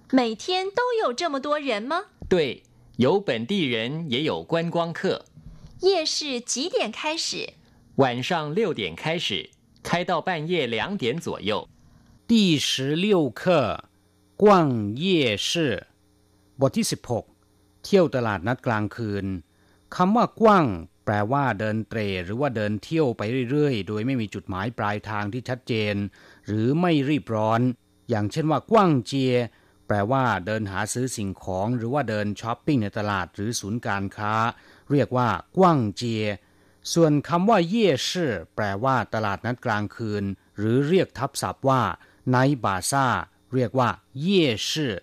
[0.09, 2.05] 每天都有这么多人吗？
[2.29, 2.63] 对，
[2.97, 5.25] 有本地人，也有观光客。
[5.81, 7.53] 夜市几点开始？
[7.95, 9.49] 晚上六点开始，
[9.83, 11.67] 开到半夜两点左右。
[12.25, 13.83] 第十六课
[14.37, 15.87] 逛夜市
[16.57, 17.25] บทที่สิบหก
[17.83, 19.25] เที่ยวตลาดนัดกลางคืน
[19.95, 20.65] คำว่ากว้าง
[21.10, 25.94] แปลว่าเดินเตรหรือว่าเดินเที่ยวไปเรื่อยๆ โดยไม่มีจุดหมายปลายทางที่ชัดเจน
[26.46, 27.60] หรือไม่รีบร้อน
[28.08, 29.34] อย่างเช่นว่ากว้างเจีย
[29.86, 34.34] แปลว่าเดินหาซื้อสิ่งของ หรือว่าเดินช้อปปิ้งในตลาดหรือศูนย์การค้า
[34.90, 36.24] เรียกว่ากว้างเจีย
[36.92, 40.24] ส่วนคำว่าเย่ชื่อแปลว่าตลาดนัดกลางคืน
[40.58, 41.82] หรือเรียกทับศัพท์ว่า
[42.30, 43.06] ไนบาซ่า
[43.54, 43.88] เรียกว่า
[44.20, 44.94] เย่ชื่อ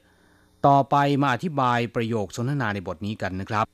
[0.68, 3.65] ต่อไปมาอธิบายประโยคสนทนาในบทนี้กันนะครับ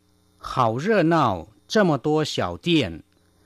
[0.50, 1.30] เขาเร่อเน่า
[1.73, 2.35] 这么多小
[2.67, 2.69] 店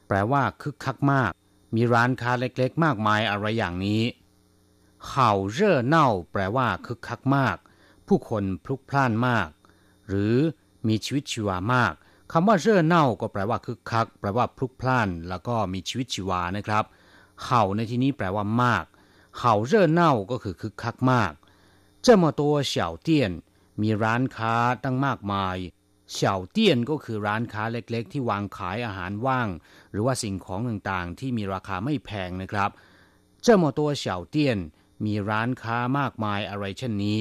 [0.07, 1.33] แปลว่าคึกคักมาก
[1.75, 4.03] มีร้านค้าเล็กๆ มากมายอะไรอย่างนี้
[5.09, 7.57] เห่าเร่อเน่าแปลว่าคึกคักมาก
[8.07, 9.49] ผู้คนพลุกพล่านมาก
[10.09, 10.37] หรือ
[10.89, 11.93] มีชีวิตชีวามาก
[12.33, 16.85] คำว่าเร่อเน่าก็แปลว่าคึกคัก แปลว่าพลุกพล่าน แล้วก็มีชีวิตชีวานะครับ
[17.45, 18.85] เห่าในที่นี้แปลว่ามาก
[19.39, 21.33] เห่าเร่อเน่าก็คือคึกคักมาก
[22.07, 22.43] 这么多
[22.73, 22.75] 小
[23.07, 23.09] 店
[23.81, 25.57] มีร้านค้าตั้งมากมาย
[26.13, 29.49] เฉาเตี้ยนก็คือร้านค้าเล็กๆ ที่วางขายอาหารว่าง
[29.91, 32.71] หรือว่าสิ่งของต่างๆ ที่มีราคาไม่แพงนะครับ
[33.43, 34.59] เจ้าโมตัวเฉาเตี้ยน
[35.05, 37.21] มีร้านค้ามากมายอะไรเช่นนี้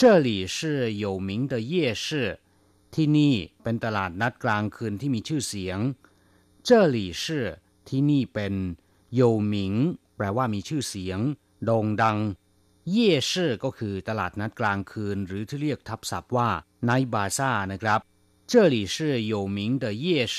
[0.26, 0.56] 里是
[1.04, 2.06] 有名的夜市
[2.94, 5.78] ที่นี่เป็นตลาดนัดกลางคืนที่มีชื่อเสียง
[6.66, 7.24] 这里是
[7.88, 8.54] ที่นี่เป็น
[9.18, 9.54] 有名
[10.16, 11.18] แปลว่ามีชื่อเสียง
[11.64, 12.18] โด่งดัง
[12.90, 16.48] เย่ชื่อก็คือตลาดนัดกลางคืน หรือที่เรียกทับศัพท์ว่า
[16.84, 18.00] ไนบาซ่านะครับ
[18.50, 18.96] 这里是
[19.32, 20.38] 有名的夜市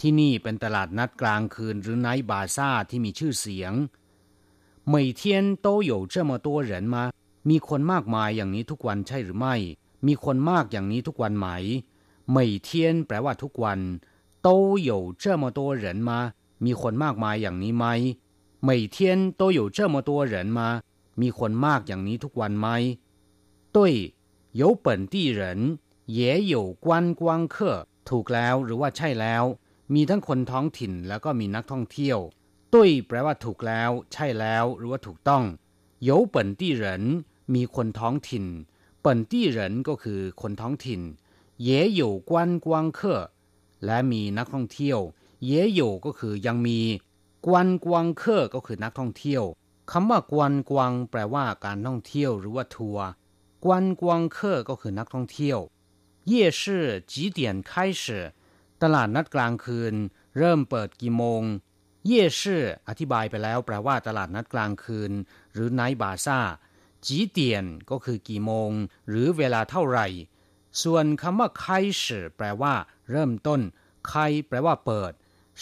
[0.00, 3.72] ที่นี่เป็นตลาดนัดกลางคืน หรือไนบาซ่าที่มีชื่อเสียง
[4.92, 5.22] 每天
[5.64, 6.96] 都有这么多人吗
[7.48, 9.56] มีคนมากมายอย่างนี้ทุกวันใช่หรือไม่
[10.06, 11.48] มีคนมากอย่างนี้ทุกวันไหม
[12.36, 12.70] 每天
[13.06, 13.80] แปลว่าทุกวัน
[14.46, 14.48] 都
[14.90, 14.90] 有
[15.22, 16.10] 这么多人吗
[16.64, 17.86] มีคนมากมายอย่างนี้ไหม
[18.68, 18.96] 每天
[19.40, 20.60] 都有这么多人吗
[21.20, 22.68] มีคนมากอย่างนี้ทุกวันไหม
[23.74, 23.76] 对
[24.60, 25.40] 有本地人
[26.18, 26.20] 也
[26.52, 26.86] 有观
[27.20, 27.22] 光
[27.54, 27.56] 客
[28.08, 29.44] ถูกแล้วหรือว่าใช่แล้ว
[29.94, 32.18] มีทั้งคนท้องถิ่นแล้วก็มีนักท่องเที่ยว
[32.72, 35.44] ตุ้ยแปลว่าถูกแล้ว ใช่แล้ว หรือว่าถูกต้อง
[36.08, 36.84] 有本地人
[37.54, 38.44] มีคนท้องถิ่น
[39.04, 41.00] 本地人ก็คือคนท้องถิ่น
[41.68, 42.32] 也有观
[42.64, 42.66] 光
[42.98, 43.00] 客
[43.84, 44.98] และมีนักท่องเที่ยว
[45.50, 46.78] 也有ก็คือยังมี
[47.46, 49.42] กวนกวางเคอก็คือนักท่องเที่ยว
[49.91, 53.07] คำว่ากวนกวางแปลว่าการท่องเที่ยวหรือว่าทัวร์
[53.63, 55.59] กวนกวางเคก็คือนักท่องเที่ยว
[56.27, 58.03] เย่ชื่อจีเตียนไคช
[58.81, 59.95] ตลาดนัดกลางคืน
[60.37, 61.43] เริ่มเปิดกี่โมง
[62.05, 65.11] เย่ชื่ออธิบายไปแล้วแปลว่าตลาดนัดกลางคืน
[65.53, 66.39] หรือไนบาซา
[67.05, 68.71] จีเตียนก็คือกี่โมง
[69.09, 70.07] หรือเวลาเท่าไหร่
[70.83, 71.67] ส่วนคำว่าไค
[72.01, 72.03] ช
[72.37, 72.73] แปลว่า
[73.11, 73.61] เริ่มต้น
[74.07, 74.13] ไค
[74.47, 75.13] แปลว่าเปิด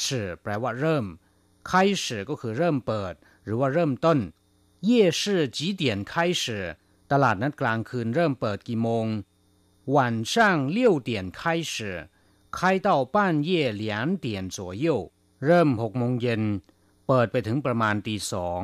[0.04, 1.06] ชื่อแปลว่าเริ่ม
[1.68, 3.14] ไคชก็คือเริ่มเปิด
[3.45, 4.19] หรือว่าเริ่มต้น
[4.89, 5.23] 夜市
[5.57, 6.13] 几点开
[6.43, 6.45] 始
[7.11, 9.07] ตลาดนัดกลางคืนเริ่มเปิดกี่โมง
[9.95, 9.97] 晚
[10.33, 10.35] 上
[10.77, 11.41] 六点开
[11.73, 11.75] 始
[12.57, 13.17] 开到半
[13.49, 13.51] 夜
[13.83, 13.85] 两
[14.25, 14.87] 点左右
[15.47, 16.43] เริ่มหกโมงเย็น
[17.07, 18.63] เปิดไปถึงประมาณตีสอง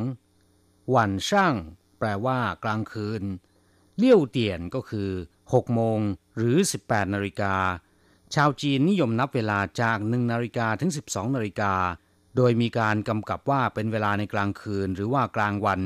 [0.94, 1.54] วันช่าง
[1.98, 3.22] แปลว่ากลางคืน
[3.98, 5.10] เลี่ยวเตียนก็คือ
[5.52, 5.98] หกโมง
[6.36, 7.54] หรือ 18นาฬิกา
[8.34, 11.72] ชาวจีนนิยมนับเวลาจาก1นาฬิกาถึง 12นาฬิกา
[12.41, 15.81] โดยมีการกำกับว่าเป็นเวลาในกลางคืนหรือว่ากลางวัน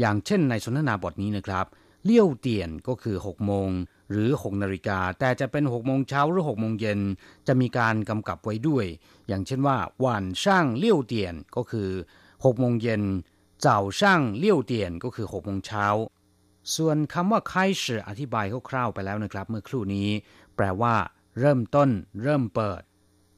[0.00, 1.66] อย่างเช่นในสนทนาบทนี้นะครับ
[2.04, 3.70] เลี่ยวเตียนก็คือ 6 โมง
[4.10, 7.00] หรือ 6 นาฬิกา แต่จะเป็น 6 โมงเช้าหรือ 6 โมงเย็น
[7.46, 8.86] จะมีการกำกับไว้ด้วย
[9.28, 11.88] อย่างเช่นว่า วันช่างเลี่ยวเตียนก็คือ
[12.28, 13.02] 6 โมงเย็น
[13.60, 15.86] เจ้าช่างเลี่ยวเตียนก็คือ 6 โมงเช้า
[16.74, 20.08] ส่วนคำว่า开始อธิบายคร่าวๆไปแล้วนะครับ เมื่อครู่นี้
[20.56, 20.94] แปลว่า
[21.38, 21.88] เริ่มต้น
[22.22, 22.82] เริ่มเปิด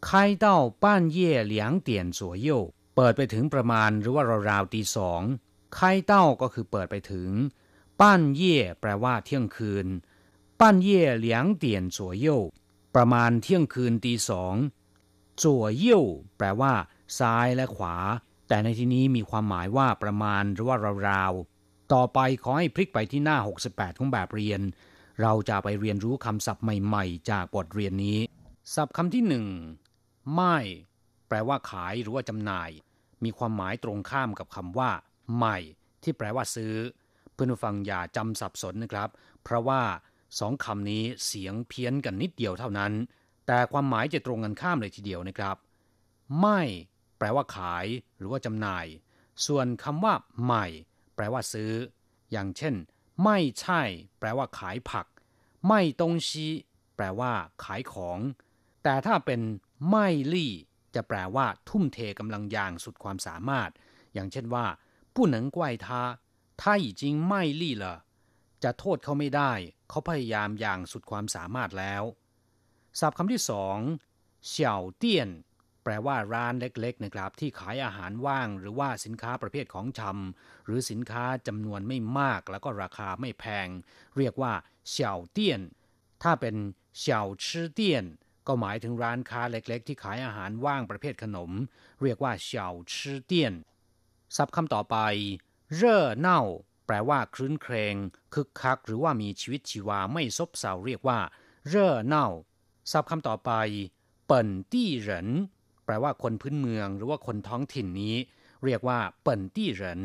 [0.08, 0.10] 开
[0.46, 0.48] 到
[0.84, 0.84] 半
[1.16, 1.18] 夜
[1.54, 2.48] 两点左右
[2.96, 5.22] เปิดไปถึงประมาณหรือว่าราวๆตีสอง
[5.78, 5.80] 开
[6.12, 7.30] 到ก็คือเปิดไปถึง
[8.00, 9.88] ป้านเย่แปลว่าเที่ยงคืน
[10.60, 11.28] ป้านเย่两
[11.64, 12.28] 点左右
[12.96, 14.56] ประมาณเที่ยงคืนตีสอง
[15.44, 15.46] 左
[15.84, 15.86] 右
[16.38, 16.74] แปลว่า
[17.20, 17.96] ซ้ายและขวา
[18.48, 20.78] แต่ในที่นี้มีความหมายว่าประมาณหรือว่า
[21.10, 23.38] ราวๆต่อไปขอให้พลิกไปที่หน้า
[23.70, 24.62] 68 ของแบบเรียน
[25.22, 28.20] เราจะไปเรียนรู้คำศัพท์ใหม่ๆ จากบทเรียนนี้
[28.76, 29.46] ศัพท์คำที่หนึ่ง
[30.35, 30.57] ไม่
[31.29, 32.71] แปลว่าขายหรือว่าจำหน่าย
[33.25, 34.91] มีความหมายตรงข้ามกับคำว่า
[35.37, 35.59] ใหม่
[36.03, 36.75] ที่แปลว่าซื้อ
[37.33, 39.09] เพื่อนู้ฟังอย่าจำสับสนนะครับ
[39.43, 39.83] เพราะว่า
[40.39, 42.93] สองคำนี้เสียงเพี้ยนกันนิดเดียวเท่านั้น
[43.47, 45.57] แต่ความหมายจะตรงกันข้ามเลยทีเดียวนะครับ
[46.41, 46.61] ไม่
[47.19, 47.87] แปลว่าขาย
[48.17, 48.87] หรือว่าจำหน่าย
[49.47, 50.67] ส่วนคำว่า ใหม่
[51.15, 51.73] แปลว่าซื้อ
[52.33, 52.75] อย่างเช่น
[53.25, 53.83] ไม่ใช่
[54.19, 55.07] แปลว่าขายผัก
[55.69, 56.47] ไม่ตงชี
[56.97, 57.33] แปลว่า
[57.65, 58.19] ขายของ
[58.83, 59.41] แต่ถ้าเป็น
[59.89, 60.53] ไม่ลี่
[60.95, 63.71] จะแปลว่าทุ่มเทกำลังอย่างสุดความสามารถ
[64.15, 64.67] อย่างเช่นว่า
[65.15, 66.03] ผู้หนังไกวทา
[66.61, 67.97] ถ้าอีจริงไม่ลี่ละ
[68.63, 69.53] จะโทษเขาไม่ได้
[69.89, 72.03] เขาพยายามอย่างสุดความสามารถแล้ว
[73.01, 73.79] ศัพท์คำที่สอง
[74.49, 75.29] เฉาเตี้ยน
[75.83, 83.69] แปลว่าร้านเล็กๆนะครับ ที่ขายอาหารว่าง หรือว่าสินค้าประเภทของชำหรือสินค้าจำนวนไม่มากแล้วก็ราคาไม่แพง
[84.17, 84.53] เรียกว่า
[84.91, 85.61] เฉาเตี้ยน
[86.23, 86.57] ถ้าเป็น
[86.99, 88.05] เฉาชื่อเตี้ยน
[88.47, 91.51] ก็หมายถึงร้านค้าเล็กๆ ที่ขายอาหารว่างประเภทขนม
[92.03, 93.55] เรียกว่าเสี่ยวชื่อเตี้ยน
[94.37, 94.97] ศัพท์คำต่อไป
[95.75, 96.41] เร่อเน่า
[96.87, 97.95] แปลว่าคลื้นเครง
[98.35, 101.19] คึกคัก หรือว่ามีชีวิตชีวาไม่ซบเซาเรียกว่า
[101.69, 102.29] เร่อเน่า
[102.93, 103.53] ศัพท์คำต่อไป
[104.27, 105.29] เปิ่นตี้เหริน
[105.85, 108.17] แปลว่าคนพื้นเมือง หรือว่าคนท้องถิ่นนี้
[108.65, 110.01] เรียกว่า เปิ่นตี้เหริน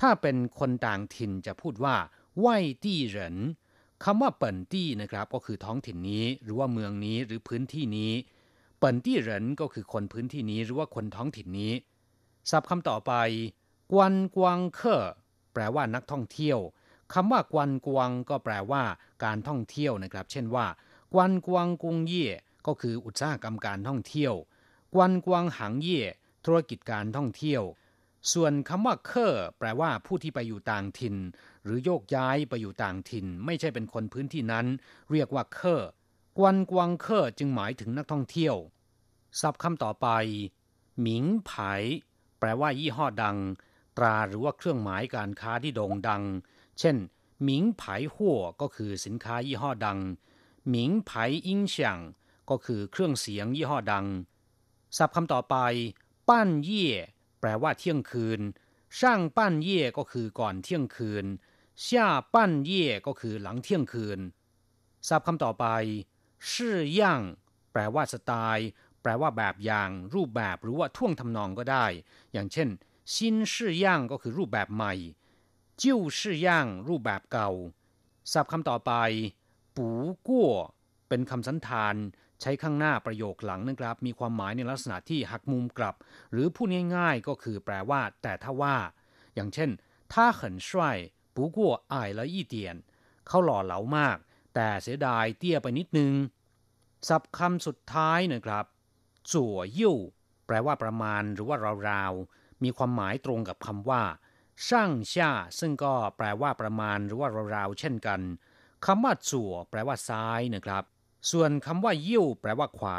[0.00, 1.96] ถ้าเป็นคนต่างถิ่นจะพูดว่า
[2.38, 2.46] ไหว
[2.84, 3.36] ตี้เหริน
[4.04, 8.12] คำว่าเปิ่นตี้นะครับก็คือท้องถิ่นนี้ หรือว่าเมืองนี้หรือพื้นที่นี้
[8.78, 11.72] เปิ่นตี้เหรินก็คือคนพื้นที่นี้หรือว่าคนท้องถิ่นนี้
[12.50, 13.12] ศัพท์คำต่อไป
[13.92, 15.04] กวนกวางเคอ
[15.52, 16.58] แปลว่านักท่องเที่ยว
[17.12, 18.82] คำว่ากวนกวางก็แปลว่า
[19.24, 20.66] การท่องเที่ยวนะครับ เช่นว่า
[21.12, 22.28] กวนกวางกุงเย่
[22.66, 24.34] ก็คืออุตสาหกรรมการท่องเที่ยว
[24.94, 26.00] กวนกวางหางเย่
[26.44, 27.62] ธุรกิจการท่องเที่ยว
[28.32, 31.16] ส่วนคำว่าเคอแปลว่าผู้ที่ไปอยู่ต่างถิ่น
[31.64, 34.66] หรือโยกย้ายไปอยู่ต่างถิ่น ไม่ใช่เป็นคนพื้นที่นั้น
[35.10, 35.82] เรียกว่าเคอ
[36.38, 38.56] กวนกวางเคอจึงหมายถึงนักท่องเที่ยว
[39.40, 40.08] ศัพท์คำต่อไป
[41.00, 41.52] หมิงไผ
[42.38, 43.36] แปลว่ายี่ห้อดัง
[43.96, 46.22] ตราหรือว่าเครื่องหมายการค้าที่โด่งดัง
[46.78, 46.96] เช่น
[47.42, 49.98] หมิงไผ่หัวก็คือสินค้ายี่ห้อดัง
[50.68, 51.98] หมิงไผ่อิงเฉียง
[52.50, 54.06] ก็คือเครื่องเสียงยี่ห้อดัง
[54.96, 55.56] ศัพท์คำต่อไป
[56.28, 56.88] ป้านเย่
[57.40, 58.40] แปลว่าเที่ยงคืน
[58.98, 61.26] ช่างปั้นเย่ก็คือก่อนเที่ยงคืน
[61.86, 64.20] ช่าปั้นเย่ก็คือหลังเที่ยงคืน
[65.08, 65.66] ทราบคำต่อไป
[66.50, 67.22] ชื่อย่าง
[67.72, 68.68] แปลว่าสไตล์
[69.02, 71.86] แปลว่าแบบอย่าง รูปแบบหรือว่าท่วงทำนองก็ได้
[72.32, 72.68] อย่างเช่น
[73.12, 74.94] ชินชื่อย่างก็คือรูปแบบใหม่
[75.80, 77.50] จิ้วชื่อย่างรูปแบบเก่า
[78.32, 78.92] ศัพท์คำต่อไป
[79.76, 79.88] ปู
[80.28, 80.52] กั่ว
[81.08, 81.94] เป็นคำสันธาน
[82.40, 85.94] ใช้ข้างหน้าประโยคหลังนะครับ มีความหมายในลักษณะที่หักมุมกลับ
[86.32, 88.76] หรือพูดง่ายๆก็คือแปลว่า แต่ถ้าว่า
[89.34, 89.70] อย่างเช่น
[90.12, 90.96] ถ้าขันช่วย
[91.34, 92.76] ปูกัวอายและยี่เตียน
[93.26, 94.16] เขาหล่อเหลามาก
[94.54, 96.12] แต่เสียดายเตี้ยไปนิดนึง
[97.08, 98.64] สับคำสุดท้ายนะครับ
[99.32, 99.96] จั่วยิ่ว
[100.46, 101.56] แปลว่าประมาณหรือว่า
[101.90, 104.02] ราวๆ มีความหมายตรงกับคำว่า
[104.66, 108.20] ช่างชาซึ่งก็แปลว่าประมาณหรือว่าราวๆเช่นกัน
[108.86, 110.84] คำว่าจั่วแปลว่าซ้ายนะครับ
[111.30, 112.98] ส่วนคำว่ายิ่วแปลว่าขวา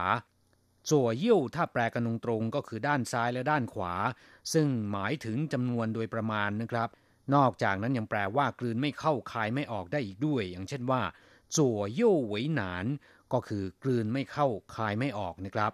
[0.90, 3.94] จั่วยิ่วถ้าแปลกันตรงๆก็คือด้านซ้ายและด้านขวา
[4.54, 6.90] ซึ่งหมายถึงจำนวนโดยประมาณนะครับ
[7.36, 11.02] นอกจากนั้นยังแปลว่ากลืนไม่เข้าคายไม่ออกได้อีกด้วย อย่างเช่นว่า
[11.58, 12.86] จั่วยิ่วหวยหนาน
[13.34, 15.72] ก็คือกลืนไม่เข้าคายไม่ออกนะครับ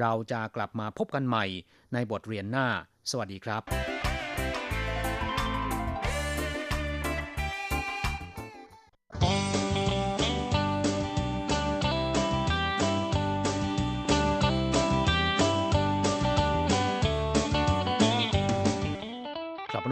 [0.00, 1.44] เราจะกลับมาพบกันใหม่
[1.92, 2.66] ในบทเรียนหน้า
[3.10, 3.97] สวัสดีครับ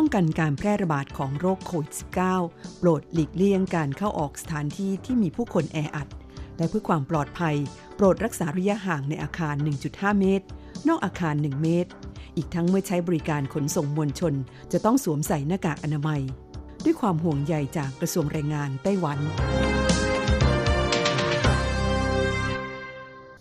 [0.00, 1.92] ป้องกันการแพร่ระบาดของโรคโควิด
[2.36, 6.08] -19 โปรดหลีกเลี่ยงการเข้าออกสถานที่ที่มีผู้คนแออัด
[6.56, 7.56] และเพื่อความปลอดภัย
[7.96, 9.54] โปรดรักษาระยะห่างในอาคาร
[9.86, 10.46] 1.5 เมตร
[10.88, 11.90] นอกอาคาร 1 เมตร
[12.36, 14.34] อีกทั้งเมื่อใช้บริการขนส่งมวลชน
[14.72, 16.20] จะต้องสวมใส่หน้ากากอนามัย
[16.84, 19.18] ด้วยความห่วงใยจากกระทรวงแรงงานไต้หวัน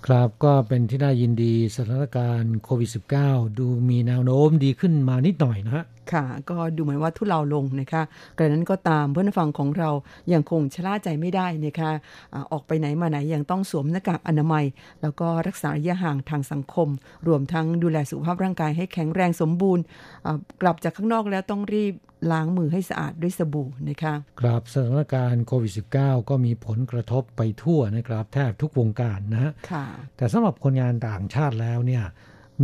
[0.05, 2.89] ครับก็เป็นที่น่ายินดีสถานการณ์โควิด
[3.23, 8.03] -19 ดูมีแนวโน้มดีขึ้นมานิดหน่อยนะฮะ ค่ะ ก็ดูเหมือนว่าทุเลาลงนะคะ
[8.37, 9.89] กระนั้นก็ตามเพื่อนฟังของเรา
[10.31, 11.91] ยัางคงชะล่าใจไม่ได้นะคะ
[12.33, 14.65] อ่าออกไปไหนมาไหนยังต้องสวมหน้ากากอนามัย
[15.01, 16.87] แล้วก็รักษาระยะห่างทางสังคม
[17.27, 19.83] รวมทั้งดูแลสุขภาพร่างกายให้แข็งแรงสมบูรณ์
[20.25, 21.93] อ่ากลับจากข้างนอกแล้วต้องรีบ
[22.31, 29.85] ล้างมือให้สะอาดด้วยสบู่นะคะครับสถานการณ์โควิด -19 ก็มีผลกระทบไปทั่วนะครับ แทบทุกวงการนะฮะค่ะ
[30.17, 32.03] แต่สำหรับคนงานต่างชาติแล้วเนี่ย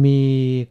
[0.06, 0.22] มี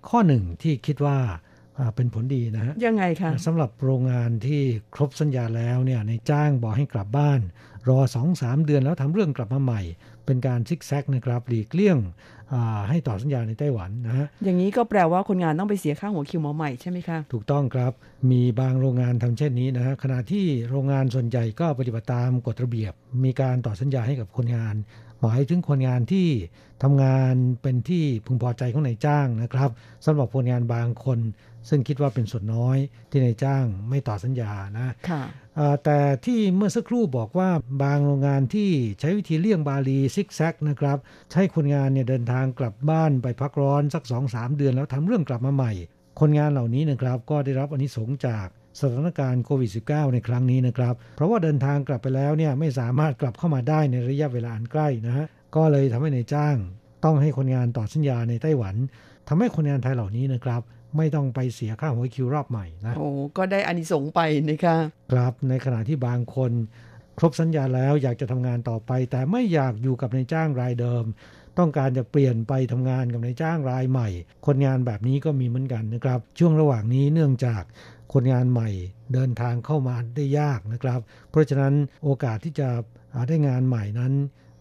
[0.09, 1.52] ข้อหนึ่งที่คิดว่าอ่า
[1.97, 4.63] เป็นผลดีนะฮะยังไงคะสำหรับโรงงานที่
[4.95, 7.41] ครบสัญญาแล้วเนี่ยในจ้างบอกให้กลับบ้าน
[7.89, 7.99] รอ
[8.33, 9.83] 2-3เดือนแล้วทำเรื่องกลับมาใหม่
[10.27, 12.42] เป็นการซิกแซกนะครับหลีกเลี่ยงอ่า
[12.89, 17.93] ให้ต่อสัญญาในไต้หวันนะฮะอย่างนี้ก็แปลว่าคนงานต้องไปเสียค่าหัวคิวหมอใหม่ใช่ไหมคะถูกต้องครับ
[18.31, 22.93] มีบางโรงงานทำเช่นนี้นะฮะขณะที่โรงงานส่วนใหญ่ก็ปฏิบัติตามกฎระเบียบ
[23.25, 24.75] มีการต่อสัญญาให้กับคนงาน
[25.21, 26.29] หมายถึงคนงานที่
[26.83, 29.71] ทำงานเป็นที่พึงพอใจของนายจ้างนะครับ
[30.05, 31.19] สำหรับคนงานบางคน
[31.69, 32.79] ซึ่งคิดว่าเป็นส่วนน้อย
[33.11, 35.42] ที่นายจ้างไม่ต่อสัญญานะค่ะอ่า
[35.85, 37.51] แต่ที่เมื่อสักครู่บอกว่า
[37.83, 40.99] บางโรงงานที่ใช้วิธีเลี่ยงบาลีซิกแซกนะครับ
[41.33, 45.73] ใช้คนงานเนี่ยเดินทางกลับบ้านไปพักร้อนสัก2-3เดือนแล้วทำเรื่องกลับมาใหม่
[46.21, 48.47] คนงานเหล่านี้นะครับก็ได้รับอานิสงจาก
[48.81, 56.57] สถานการณ์โควิด -19 ในครั้งนี้นะครับ เพราะว่าเดินทางกลับไปแล้วเนี่ยไม่สามารถกลับเข้ามาได้ในระยะเวลาอันใกล้นะฮะก็เลยทำให้ในจ้าง
[57.05, 58.77] ต้องให้คนงานต่อสัญญาในไต้หวัน
[59.29, 60.63] ทำให้คนงานไทยเหล่านี้นะครับ
[60.97, 64.77] ไม่ต้องไปเสียค่าหัวคิวรอบใหม่นะโอ้ก็ได้อานิสงส์ไปนะคะ
[65.13, 66.53] ครับในขณะที่บางคน
[67.19, 71.05] ครบสัญญาแล้วอยากจะทำงานต่อไป แต่ไม่อยากอยู่กับนายจ้างรายเดิม
[71.59, 74.09] ต้องการจะเปลี่ยนไปทำงานกับนายจ้างรายใหม่
[74.47, 77.63] คนงานแบบนี้ก็มีเหมือนกันนะครับ ช่วงระหว่างนี้เนื่องจาก
[78.13, 78.69] คนงานใหม่
[79.15, 81.01] เดินทางเข้ามาได้ยากนะครับ
[81.31, 81.75] เพราะฉะนั้น
[82.05, 82.69] โอกาสที่จะ
[83.15, 84.13] หาได้งานใหม่นั้น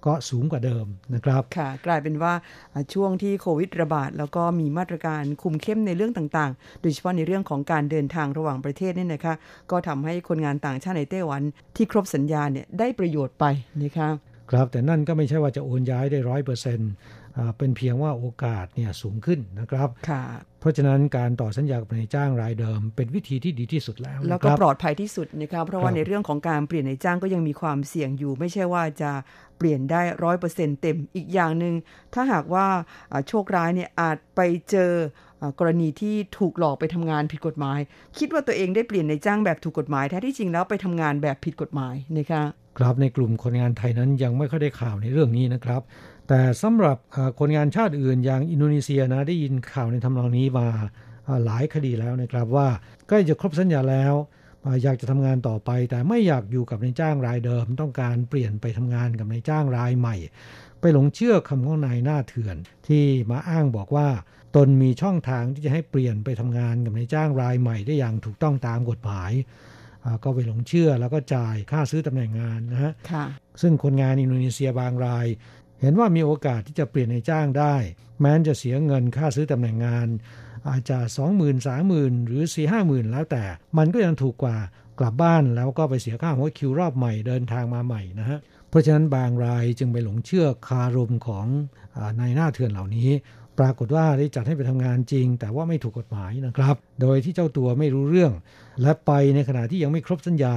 [0.06, 2.34] ก็สูงกว่าเดิมนะครับค่ะ กลายเป็นว่า
[2.74, 9.36] อ่าช่วงที่โควิดระบาด แล้วก็มีมาตรการคุมเข้มในเรื่องต่างๆ โดยเฉพาะในเรื่องของการเดินทางระหว่างประเทศเนี่ยนะคะ
[9.72, 11.42] ก็ทำให้คนงานต่างชาติในไต้หวัน
[11.76, 13.46] ที่ครบสัญญาเนี่ยได้ประโยชน์ไป
[13.84, 14.10] นะคะ
[14.52, 16.92] ครับแต่นั่นก็ไม่ใช่ว่าจะโอนย้ายได้ร้อยเปอร์เซ็นต์
[17.58, 20.24] เป็นเพียงว่าโอกาสเนี่ยสูงขึ้นนะครับค่ะ
[20.60, 29.12] เพราะฉะนั้นการต่อสัญญากับนายจ้างรายเดิม เป็นวิธีที่ดีที่สุดแล้ว แล้วนะคก็รับปลอดภัยที่สุดนะคะเพราะว่าครับในเรื่องของการเปลี่ยนในายจ้างก็ยังมีความเสี่ยงอยู่ ไม่ใช่ว่าจะ
[29.58, 31.74] เปลี่ยนได้ร้อยเปอร์เซ็นเต็ม อีกอย่างหนึ่ง
[32.14, 32.66] ถ้าหากว่า
[33.12, 34.92] อ่าโชคร้ายเนี่ยอาจไปเจอ
[35.42, 37.80] อ่ากรณีที่ถูกหลอกไปทำงานผิดกฎหมาย
[38.18, 42.44] คิดว่าตัวเองได้เปลี่ยนในายจ้างแบบถูกกฎหมายแท้ที่จริงแล้วไปทำงานแบบผิดกฎหมายนะคะ
[42.78, 45.82] ครับในกลุ่มคนงานไทยนั้นยังไม่ค่อยได้ข่าวในเรื่องนี้นะครับ
[46.34, 50.68] แต่สำหรับอ่าคนงานชาติอื่นอย่างอินโดนีเซียนะได้ยินข่าวในทำนองนี้มา
[51.28, 52.68] อ่าหลายคดีแล้วนะครับว่า
[53.08, 54.14] ใกล้จะครบสัญญาแล้ว
[54.66, 60.16] อ่าอยากจะทำงานต่อไป แต่ไม่อยากอยู่กับนายจ้างรายเดิม ต้องการเปลี่ยนไปทำงานกับนายจ้างรายใหม่
[60.82, 64.08] ไปหลงเชื่อคำของนายหน้าเถื่อน ที่มาอ้างบอกว่า
[64.56, 69.32] ตนมีช่องทางที่จะให้เปลี่ยนไปทำงานกับนายจ้างรายใหม่ได้อย่างถูกต้องตามกฎหมาย
[70.06, 73.26] อ่าก็ไปหลงเชื่อแล้วก็จ่ายค่าซื้อตำแหน่งงานนะฮะค่ะ
[73.62, 75.26] ซึ่งคนงานอินโดนีเซียบางราย
[75.82, 77.76] เห็นว่ามีโอกาสที่จะเปลี่ยนในจ้างได้
[78.22, 80.08] แม้จะเสียเงินค่าซื้อตำแหน่งงาน
[80.70, 80.98] อาจจะ
[81.38, 83.44] 20,000 30,000หรือ4 50,000แล้วแต่
[83.78, 84.58] มันก็ยังถูกกว่า
[85.00, 88.40] กลับบ้านแล้วก็ไปเสียค่าหัวคิวรอบใหม่เดินทางมาใหม่นะฮะ
[88.70, 91.46] เพราะฉะนั้นบางรายจึงไปหลงเชื่อคารมของ
[92.20, 93.10] นายหน้าเถื่อนเหล่านี้
[93.60, 98.34] ปรากฏว่าได้จัดให้ไปทำงานจริง แต่ว่าไม่ถูกกฎหมายนะครับ โดยที่เจ้าตัวไม่รู้เรื่อง
[98.82, 100.56] และไปในขณะที่ยังไม่ครบสัญญา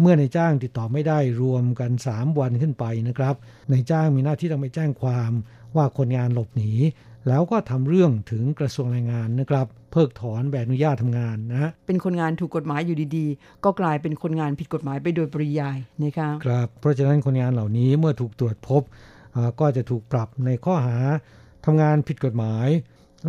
[0.00, 3.34] เมื่อนายจ้างติดต่อไม่ได้รวมกัน 3 วันขึ้นไปนะครับ
[3.72, 5.32] นายจ้างมีหน้าที่ต้องไปแจ้งความ
[5.76, 6.72] ว่าคนงานหลบหนี
[7.28, 18.82] แล้วก็ทำเรื่องถึงกระทรวงแรงงานนะครับ เพิกถอนใบอนุญาตทำงานนะฮะเป็นคนงานถูกกฎหมายอยู่ดีๆ ก็กลายเป็นคนงานผิดกฎหมายไปโดยปริยายนะคะครับเพราะฉะนั้นคนงานเหล่านี้เมื่อถูกตรวจพบ
[19.36, 20.98] อ่าก็จะถูกปรับในข้อหา
[21.64, 22.68] ทำงานผิดกฎหมาย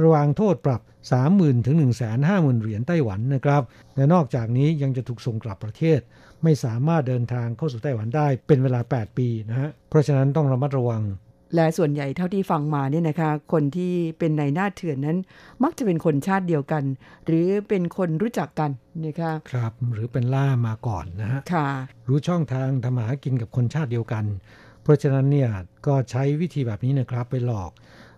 [0.03, 0.81] ระวางโทษปรับ
[1.23, 1.75] 30,000 ถึง
[2.19, 3.61] 150,000 เหรียญไต้หวันนะครับ
[3.95, 5.99] และนอกจากนี้ยังจะถูกส่งกลับประเทศ
[6.43, 11.03] ไม่สามารถเดินทางเข้าสู่ไต้หวันได้เป็นเวลา 8 ปีนะฮะเพราะฉะนั้นต้องระมัดระวัง
[11.55, 15.17] และส่วนใหญ่เท่าที่ฟังมาเนี่ยนะคะ คนที่เป็นในหน้าเถื่อนนั้น
[15.63, 16.83] มักจะเป็นคนชาติเดียวกัน
[17.25, 18.71] หรือเป็นคนรู้จักกัน
[19.05, 21.67] นะคะครับหรือเป็นล่ามาก่อนนะฮะค่ะ
[22.07, 24.25] รู้ช่องทางทำมาหากินกับคนชาติเดียวกัน
[24.83, 25.49] เพราะฉะนั้นเนี่ย
[25.87, 27.71] ก็ใช้วิธีแบบนี้นะครับไปหลอก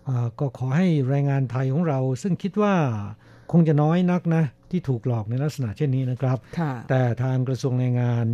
[0.08, 2.74] อาก็ขอให้แรงงานไทยของเรา ซึ่งคิดว่า
[3.52, 8.26] คงจะน้อยนักนะ ที่ถูกหลอกในลักษณะเช่นนี้นะครับค่ะแต่ทางกระทรวงแรงงาน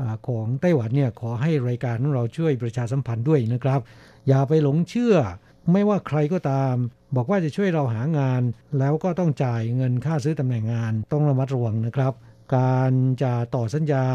[0.00, 3.80] อาของไต้หวันเนี่ยขอให้รายการของเราช่วยประชาสัมพันธ์ด้วยนะครับ
[4.28, 5.16] อย่าไปหลงเชื่อ
[5.72, 6.74] ไม่ว่าใครก็ตาม
[7.16, 8.42] บอกว่าจะช่วยเราหางาน
[8.78, 12.12] แล้วก็ต้องจ่ายเงินค่าซื้อตำแหน่งงานต้องระมัดระวังนะครับ
[12.56, 14.06] การจะต่อสัญญา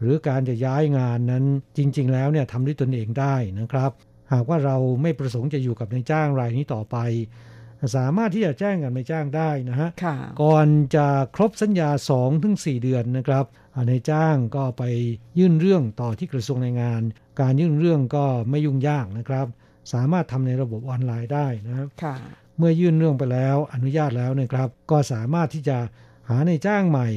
[0.00, 1.44] หรือการจะย้ายงานนั้น
[1.78, 3.90] จริง ๆ แล้วเนี่ยทำด้วยตนเองได้นะครับ
[4.32, 6.96] หากว่าเราไม่ประสงค์จะอยู่กับนายจ้างรายนี้ต่อไป
[7.96, 11.06] สามารถที่จะแจ้งกับนายจ้างได้นะฮะค่ะก่อนจะ
[11.36, 14.82] ครบสัญญา2ถึง4เดือนนะครับอ่านายจ้างก็ไป
[15.38, 17.02] ยื่นเรื่องต่อที่กระทรวงแรงงาน
[17.40, 19.46] การยื่นเรื่องก็ไม่ยุ่งยากนะครับ
[19.92, 22.16] สามารถทำในระบบออนไลน์ได้นะครับค่ะ
[22.58, 25.78] เมื่อยื่นเรื่องไปแล้วอนุญาตแล้วนะครับ ก็สามารถที่จะ
[26.28, 27.08] หานายจ้างใหม่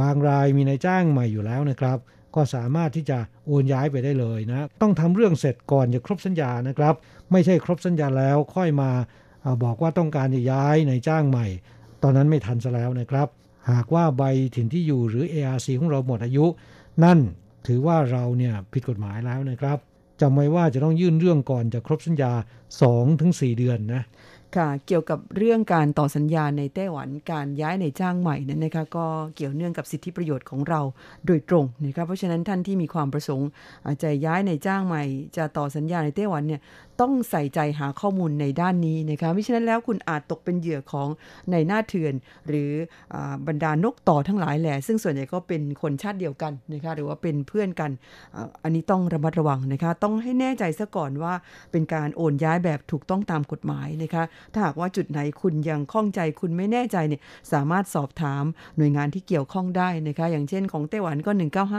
[0.00, 1.98] บางรายมีนายจ้างใหม่อยู่แล้วนะครับ
[2.34, 6.94] ก็สามารถที่จะโอนย้ายไปได้เลยนะ ต้องทำเรื่องเสร็จก่อนจะครบสัญญานะครับ
[7.32, 9.25] ไม่ใช่ครบสัญญาแล้วค่อยมาอา
[9.64, 11.46] บอกว่าต้องการจะย้ายในจ้างใหม่
[12.02, 13.28] ตอนนั้นไม่ทันซะแล้วนะครับ
[13.70, 14.22] หากว่าใบ
[14.54, 16.44] ถิ่นที่อยู่หรือ ARC ของเราหมดอายุ
[17.04, 17.18] นั่น
[17.66, 19.78] ถือว่าเราเนี่ยผิดกฎหมายแล้วนะครับ
[20.20, 22.32] จำไว้ว่าจะต้องยื่นเรื่องก่อนจะครบสัญญา
[22.94, 24.02] 2-4 เดือนนะ
[24.56, 30.80] ค่ะเกี่ยวกับเรื่องการต่อสัญญาในไต้หวันการย้ายในจ้างใหม่นั้นนะคะก็เกี่ยวเนื่องกับสิทธิประโยชน์ของเรา
[31.26, 33.48] โดยตรงนะคะเพราะฉะนั้นท่านที่มีความประสงค์
[33.86, 35.02] อาจจะย้ายในจ้างใหม่
[35.36, 36.60] จะต่อสัญญาในไต้หวันเนี่ย
[37.00, 41.08] ต้องใส่ใจหาข้อมูลในด้านนี้นะคะมิฉะนั้นแล้วคุณอาจตกเป็นเหยื่อของ
[41.52, 42.14] ในหน้าเถื่อน
[42.48, 42.70] หรือ
[43.14, 43.16] อ
[43.46, 47.90] บรรดานกต่อทั้งหลายแหละซึ่งส่วนใหญ่ก็เป็นคนชาติเดียวกันนะคะหรือว่าเป็นเพื่อนกัน
[48.36, 51.34] อ,อันนี้ต้องระมัดระวังนะคะต้องให้แน่ใจซะก่อนว่า
[51.72, 57.20] เป็นการโอนย้ายแบบถูกต้องตามกฎหมายนะคะถ้าหากว่าจุดไหนคุณยังข้องใจคุณไม่แน่ใจเนี่ย
[57.52, 58.44] สามารถสอบถาม
[58.76, 61.30] หน่วยงานที่เกี่ยวข้องได้นะคะอย่างเช่นของไต้หวันก็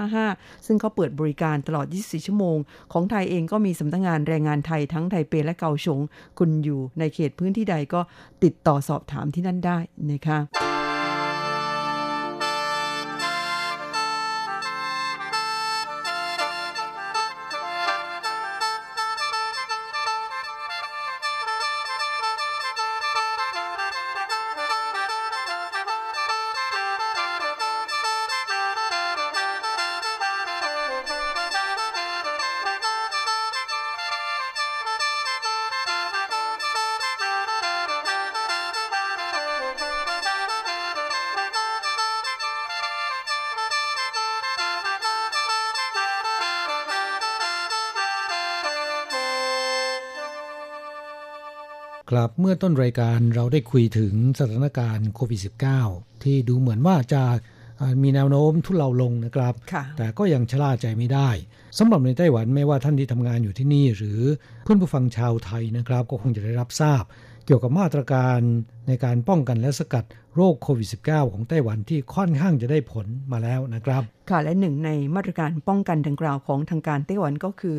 [0.10, 2.58] 1955 ซึ่งเขาเปิดบริการตลอด 24 ชั่วโมง
[2.94, 6.00] ของไทยเองก็มีสำนักงงานแรงงานไทยทั้งไทเปและเกาชง
[6.40, 8.02] คุณอยู่ในเขตพื้นที่ใดก็
[8.44, 9.78] ติดต่อสอบถามที่นั่นได้
[10.12, 10.67] นะคะ
[52.58, 55.42] รับเมื่อต้นรายการเราได้คุยถึงสถานการณ์โควิด
[55.82, 57.24] -19 ที่ดูเหมือนว่าจะ
[57.82, 61.30] อ่ามีแนวโน้มทุเลาลงนะครับค่ะแต่ก็ยังชะล่าใจไม่ได้
[61.78, 64.22] สำหรับในไต้หวันไม่ว่าท่านที่ทำงานอยู่ที่นี่ หรือ
[64.64, 67.04] เพื่อนผู้ฟังชาวไทยนะครับ ก็คงจะได้รับทราบ
[67.48, 68.40] เกี่ยวกับมาตรการ
[68.88, 77.78] ในการป้องกันและสกัดโรคโควิด -19 ของไต้หวันที่ค่อนข้างจะได้ผลมาแล้วนะครับ ค่ะและหนึ่งในมาตรการป้องกันดังกล่าวของทางการไต้หวันก็คือ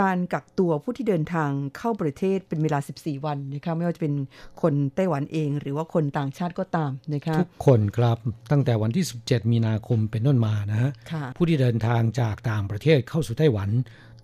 [0.00, 4.14] การกักตัวผู้ที่เดินทางเข้าประเทศเป็นเวลา 14 วันนะคะไม่ว่าจะเป็น
[4.62, 8.18] คนไต้หวันเอง หรือว่าคนต่างชาติก็ตามนะคะทุกคนครับ
[8.50, 13.70] ตั้งแต่วันที่ 17 มีนาคมเป็นต้นมานะฮะค่ะผู้ที่เดินทางจากต่างประเทศเข้าสู่ไต้หวัน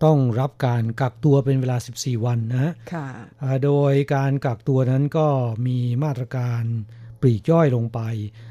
[0.04, 3.06] ต้องรับการกักตัวเป็นเวลา 14 วันนะฮะค่ะ
[3.42, 5.26] อ่าโดยการกักตัวนั้นก็
[5.66, 6.62] มีมาตรการ
[7.20, 8.00] ปลีกย่อยลงไป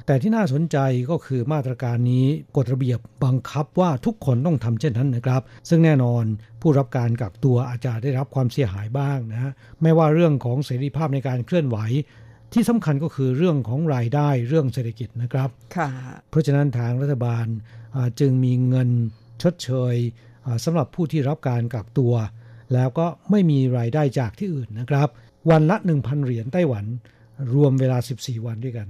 [0.06, 0.78] แต่ที่น่าสนใจ
[1.10, 2.26] ก็คือมาตรการนี้
[2.58, 6.24] กฎระเบียบบังคับว่าทุกคนต้องทำเช่นนั้นนะครับ ซึ่งแน่นอน
[6.62, 11.78] ผู้รับการกักตัวอาจจะได้รับความเสียหายบ้างนะฮะไม่ว่าเรื่องของเสรีภาพในการเคลื่อนไหว
[12.54, 15.90] ที่สำคัญก็คือเรื่องของรายได้เรื่องเศรษฐกิจนะครับค่ะ
[16.30, 17.46] เพราะฉะนั้นทางรัฐบาล
[17.96, 18.90] อ่าจึงมีเงิน
[19.42, 20.35] ชดเชยอ่า
[20.66, 22.14] สำหรับผู้ที่รับการกักตัว
[22.74, 25.08] แล้วก็ไม่มีรายได้จากที่อื่นนะครับ
[25.50, 26.86] วันละ 1,000 เหรียญไต้หวัน
[27.54, 28.88] รวมเวลา 14 วันด้วยกัน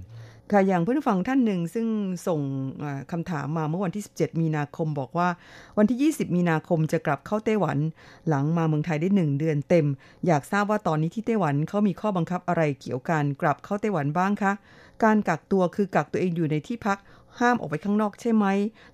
[0.52, 1.88] ค่ะอย่างเพื่อนฟังท่านหนึ่งซึ่ง
[2.28, 2.42] ส่ง
[2.84, 5.28] อ่าคำถามมาเมื่อวันที่ 17 มีนาคมบอกว่า
[5.78, 7.78] วันที่ 20 มีนาคมจะกลับเข้าไต้หวัน
[8.28, 9.86] หลังมาเมืองไทยได้ 1 เดือนเต็ม
[10.28, 14.54] อยากทราบว่าตอนนี้ที่ไต้หวันเขามีข้อบังคับอะไรเกี่ยวกับการกลับเข้าไต้หวันบ้างคะ
[15.04, 16.98] การกักตัวคือกักตัวเองอยู่ในที่พัก
[17.42, 18.46] ห้ามออกไปข้างนอกใช่ไหม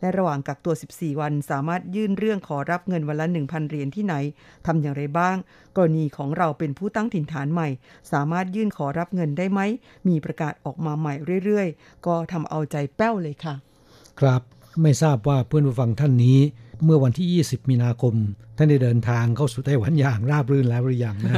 [0.01, 4.15] และระหว่างกักตัว 14 วันสามารถยื่นเรื่องขอรับเงินวันละ 1,000 เหรียญที่ไหน
[4.65, 5.35] ทำอย่างไรบ้าง
[5.75, 7.67] กรณีของเราเป็นผู้ตั้งถิ่นฐานใหม่
[8.11, 9.59] สามารถยื่นขอรับเงินได้ไหม
[10.07, 11.13] มีประกาศออกมาใหม่
[11.45, 13.55] เรื่อยๆ ก็ทำเอาใจแป้วเลยค่ะ
[14.19, 14.41] ครับ
[14.81, 16.39] ไม่ทราบว่าเพื่อนผู้ฟังท่านนี้
[16.83, 18.13] เมื่อวันที่ 20 มีนาคม
[18.57, 21.33] ท่านได้เดินทางเข้าสู่ไต้หวันอย่างราบรื่นแล้วหรือยังนะ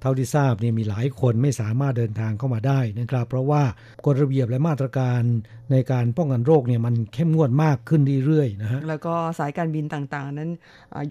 [0.00, 3.62] เท่าที่ทราบเนี่ยมีหลายคนไม่สามารถเดินทางเข้ามาได้นะครับ เพราะว่า
[4.06, 5.20] กฎระเบียบและมาตรการ
[5.72, 10.50] ในการป้องกันโรคเนี่ยมันเข้มงวดมากขึ้นเรื่อยๆนะฮะแล้วก็สายการบินต่างๆ นั้น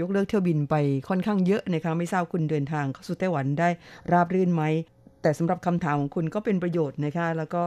[0.01, 0.75] ยกเลิกเที่ยวบินไป
[1.09, 3.69] ค่อนข้างเยอะนะคะไม่ทราบคุณเดินทางเข้าสู่ไต้หวันได้
[4.11, 4.63] ราบรื่นไหม
[5.21, 7.61] แต่สำหรับคำถามของคุณก็เป็นประโยชน์นะคะ แล้วก็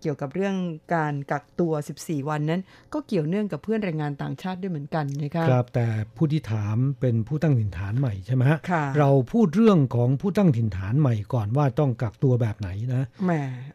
[0.00, 0.54] เกี่ยวกับเรื่อง
[0.94, 1.72] การกักตัว
[2.02, 2.62] 14 วันนั้น
[2.94, 5.86] ก็เกี่ยวเนื่องกับเพื่อนแรงงานต่างชาติด้วยเหมือนกันนะคะครับแต่
[6.16, 13.32] ผู้ที่ถามเป็นผู้ตั้งถิ่นฐานใหม่ใช่ไหมฮะค่ะเราพูดเรื่องของผู้ตั้งถิ่นฐานใหม่ก่อนว่าต้องกักตัวแบบไหนนะแหม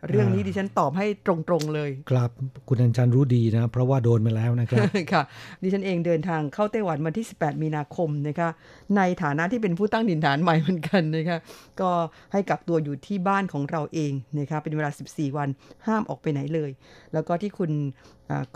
[0.07, 2.29] เรื่องนี้ดิฉันตอบให้ตรงๆเลย ครับ
[2.67, 5.23] คุณอัญชันรู้ดีนะเพราะว่าโดนมาแล้วนะครับค่ะ
[5.63, 8.49] ดิฉันเองเดินทางเข้าไต้หวันวันที่ 18 มีนาคมนะคะ
[8.97, 11.39] ในฐานะที่เป็นผู้ตั้งถิ่นฐานใหม่เหมือนกันนะคะ
[11.81, 11.89] ก็
[12.33, 15.49] ให้กักตัวอยู่ที่ที่บ้านของเราเองนะคะเป็นเวลา 14 วัน
[15.87, 16.71] ห้ามออกไปไหนเลย
[17.13, 17.71] แล้วก็ที่คุณ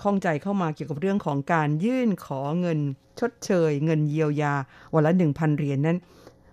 [0.01, 2.79] ข้องใจเข้ามาเกี่ยวกับเรื่องของการยื่นขอเงิน
[3.19, 4.53] ชดเชย เงินเยียวยา
[4.93, 5.97] วันละ 1,000 เหรียญนนั้น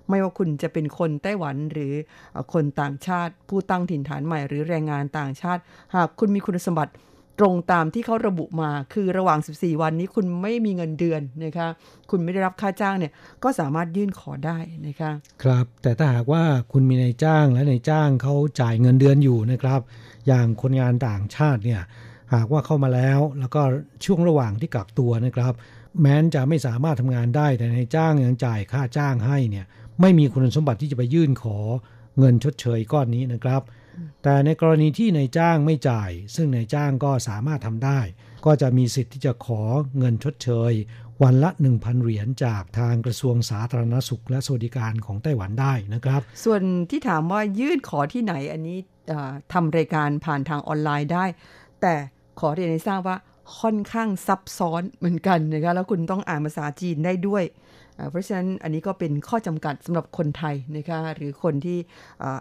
[0.09, 1.93] ไม่ว่าคุณจะเป็นคนไต้หวันหรือ
[2.53, 5.61] คนต่างชาติ ผู้ตั้งถิ่นฐานใหม่หรือแรงงานต่างชาติ
[5.95, 6.93] หากคุณมีคุณสมบัติ
[7.39, 11.69] ตรงตามที่เขาระบุมาคือระหว่าง 14 วันนี้คุณไม่มีเงินเดือนนะคะ
[12.11, 13.13] คุณไม่ได้รับค่าจ้างเนี่ย
[13.43, 15.13] ก็สามารถยื่นขอได้นะคะ
[15.43, 19.81] ครับแต่ถ้าหากว่าคุณมีนายจ้างและนายจ้างเขาจ่ายเงินเดือนอยู่นะครับ
[20.27, 21.81] อย่างคนงานต่างชาติเนี่ย
[22.35, 23.63] หากว่าเข้ามาแล้ว แล้วก็
[24.05, 25.53] ช่วงระหว่างที่กักตัวนะครับ
[26.01, 29.67] แม้นจะไม่สามารถทำงานได้แต่นายจ้างยังจ่ายค่าจ้างให้เนี่ย
[30.01, 31.59] ไม่มีคุณสมบัติที่จะไปยื่นขอ
[32.19, 33.63] เงินชดเชยก้อนนี้นะครับ
[34.23, 38.01] แต่ในกรณีที่นายจ้างไม่จ่าย ซึ่งนายจ้างก็สามารถทำได้
[38.47, 39.63] ก็จะมีสิทธิ์ที่จะขอ
[39.99, 40.73] เงินชดเชย
[41.23, 48.79] วันละ 1,000 เหรียญจากทางกระทรวงสาธารณสุขและสวัสดิการของไต้หวันได้นะครับ ส่วนที่ถามว่ายื่นขอที่ไหนอันนี้
[49.53, 51.25] ทำรายการผ่านทางออนไลน์ได้
[51.81, 51.95] แต่
[52.41, 53.17] ขอเรียนให้ทราบว่า
[53.61, 57.45] ค่อนข้างซับซ้อนเหมือนกันนะคะแล้วคุณต้องอ่านภาษาจีนได้ด้วย
[58.11, 61.79] เพราะฉะนั้นอันนี้ก็เป็นข้อจำกัดสำหรับคนไทยนะคะหรือคนที่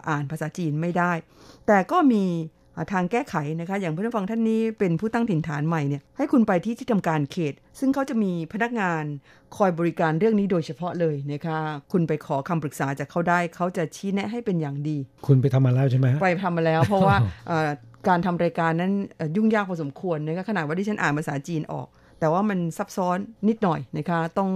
[0.10, 1.12] อ่านภาษาจีนไม่ได้
[1.68, 2.24] แต่ก็มี
[2.92, 9.04] ทางแก้ไขนะคะอย่างผู้ฟังท่านนี้เป็นผู้ตั้งถิ่นฐานใหม่เนี่ยให้คุณไปที่ที่ทำการเขต ซึ่งเขาจะมีพนักงาน
[9.58, 11.58] คอยบริการเรื่องนี้โดยเฉพาะเลยนะคะ
[11.92, 14.98] คุณไปขอคำปรึกษาจากเขาได้เขาจะชี้แนะให้เป็นอย่างดี
[15.28, 17.16] คุณไปทำมาแล้วใช่ไหมไปทำมาแล้ว เพราะว่า
[18.08, 18.92] การทำรายการนั้น
[19.36, 21.88] ยุ่งยากพอสมควรนะคะขนาดว่าที่ฉันอ่านภาษาจีนออก
[22.24, 23.18] แต่ว่ามันซับซ้อน
[23.50, 24.52] นิดหน่อยนะคะ ต้อง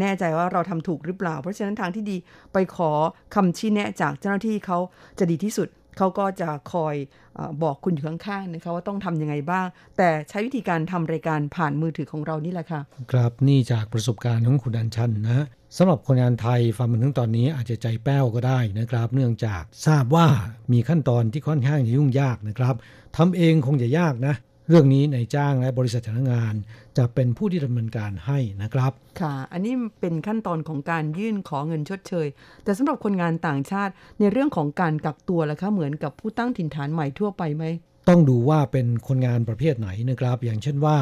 [0.00, 2.16] แน่ใจว่าเราทำถูกหรือเปล่า เพราะฉะนั้นทางที่ดี
[2.52, 2.90] ไปขอ
[3.34, 4.78] คำชี้แนะจากเจ้าหน้าที่เขา
[5.18, 6.94] จะดีที่สุดเขาก็จะคอย
[7.38, 12.80] อบอกคุณอยู่ข้างๆนะคะว่าต้องทำยังไงบ้าง แต่ใช้วิธีการทำรายการผ่านมือถือของเรานี่แหละค่ะ
[13.12, 15.44] ครับนี่จากประสบการณ์ของคุณอันชันนะ
[15.76, 20.26] สำหรับคนงานไทยฟังมาถึงตอนนี้อาจจะใจแป้วก็ได้นะครับ เนื่องจากทราบว่า
[20.72, 22.74] มีขั้นตอนที่ค่อนข้างจะยุ่งยากนะครับ
[23.16, 24.34] ทำเองคงจะยากนะ
[24.70, 26.54] เรื่องนี้ในจ้างและบริษัทจ้างงาน
[26.98, 32.26] จะเป็นผู้ที่ดำเนินการให้นะครับ ค่ะ อันนี้เป็นขั้นตอนของการยื่นขอเงินชดเชย
[32.64, 37.64] แต่สำหรับคนงานต่างชาติในเรื่องของการกักตัวล่ะคะเหมือนกับผู้ตั้งถิ่นฐานใหม่ทั่วไปไหม
[38.08, 40.96] ต้องดูว่าเป็นคนงานประเภทไหนนะครับ อย่างเช่นว่า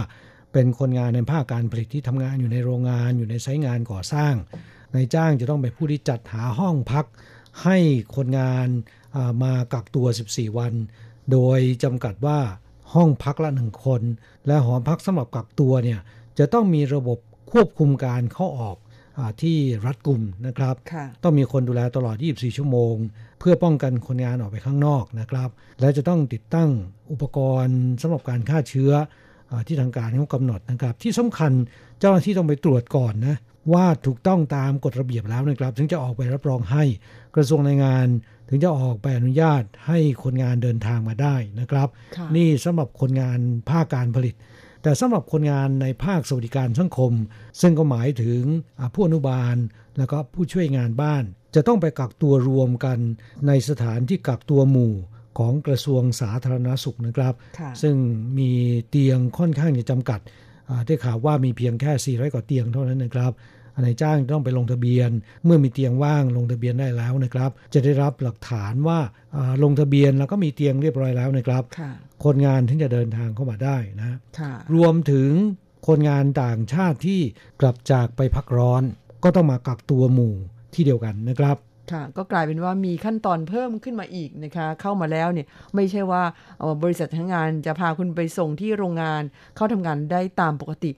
[0.53, 4.35] เป็นคนงานในภาคการผลิตที่ทำงานอยู่ในโรงงานอยู่ในไซต์งานก่อสร้าง
[4.95, 7.07] นายจ้างจะต้องเป็นผู้ที่จัดหาห้องพัก
[7.65, 7.79] ให้
[8.17, 8.69] คนงาน
[9.43, 10.73] มากักตัว 14 วัน
[11.33, 12.39] โดยจำกัดว่า
[12.95, 14.03] ห้องพักละหนึ่งคน
[14.47, 16.01] และหอพักสำหรับกักตัวเนี่ย
[16.39, 17.19] จะต้องมีระบบ
[17.53, 18.77] ควบคุมการเข้าออก
[19.19, 20.75] อที่รัดกุมนะครับ
[21.23, 22.95] ต้องมีคนดูแลตลอด 24 ชั่วโมง
[23.39, 26.71] เพื่อป้องกันคนงานออกไปข้างนอกนะครับ และจะต้องติดตั้ง
[27.13, 28.93] อุปกรณ์สำหรับการฆ่าเชื้อ
[29.51, 31.53] อที่ทางการเขากำหนดนะครับ ที่สำคัญ
[31.99, 33.37] เจ้าหน้าที่ต้องไปตรวจก่อนนะ
[33.73, 36.85] ว่าถูกต้องตามกฎระเบียบแล้วนะครับ ถึงจะออกไปรับรองให้
[37.37, 38.07] กระทรวงแรงงาน
[38.49, 41.89] ถึงจะออกใบอนุญาตให้คนงานเดินทางมาได้นะครับ
[42.37, 43.39] นี่สำหรับคนงาน
[43.71, 44.35] ภาคการผลิต
[44.83, 47.13] แต่สำหรับคนงานในภาคสวัสดิการสังคม
[47.61, 48.43] ซึ่งก็หมายถึง
[48.95, 49.57] ผู้อนุบาล
[49.99, 51.25] แล้วก็ผู้ช่วยงานบ้าน
[51.55, 52.99] จะต้องไปกักตัวรวมกัน
[53.47, 54.95] ในสถานที่กักตัวหมู่
[55.39, 57.35] ของกระทรวงสาธารณาสุขนะครับ
[57.83, 57.97] ซึ่ง
[58.39, 58.51] มี
[58.89, 60.21] เตียงค่อนข้างจะจำกัด
[60.87, 63.33] ได้ข่าวว่ามีเพียงแค่400กว่าเตียงเท่านั้นนะครับ
[63.85, 65.11] นายจ้างต้องไปลงทะเบียน
[65.45, 68.99] เมื่อมีเตียงว่างลงทะเบียนได้แล้วนะครับ จะได้รับหลักฐานว่า
[69.65, 71.63] ลงทะเบียนแล้วก็มีเตียงเรียบร้อยแล้วนะครับ
[72.25, 74.17] คนงานถึงจะเดินทางเข้ามาได้นะ
[74.75, 75.31] รวมถึง
[75.89, 77.21] คนงานต่างชาติที่
[77.61, 78.83] กลับจากไปพักร้อน
[79.25, 80.35] ก็ต้องมากักตัวหมู่
[80.75, 81.57] ที่เดียวกันนะครับ
[81.93, 86.23] ค่ะก็กลายเป็นว่ามีขั้นตอนเพิ่มขึ้นมาอีกนะคะ เข้ามาแล้วเนี่ยไม่ใช่ว่า
[86.83, 89.23] บริษัททั้งงานจะพาคุณไปส่งที่โรงงาน
[89.57, 90.91] เข้าทำงานได้ตามปกติ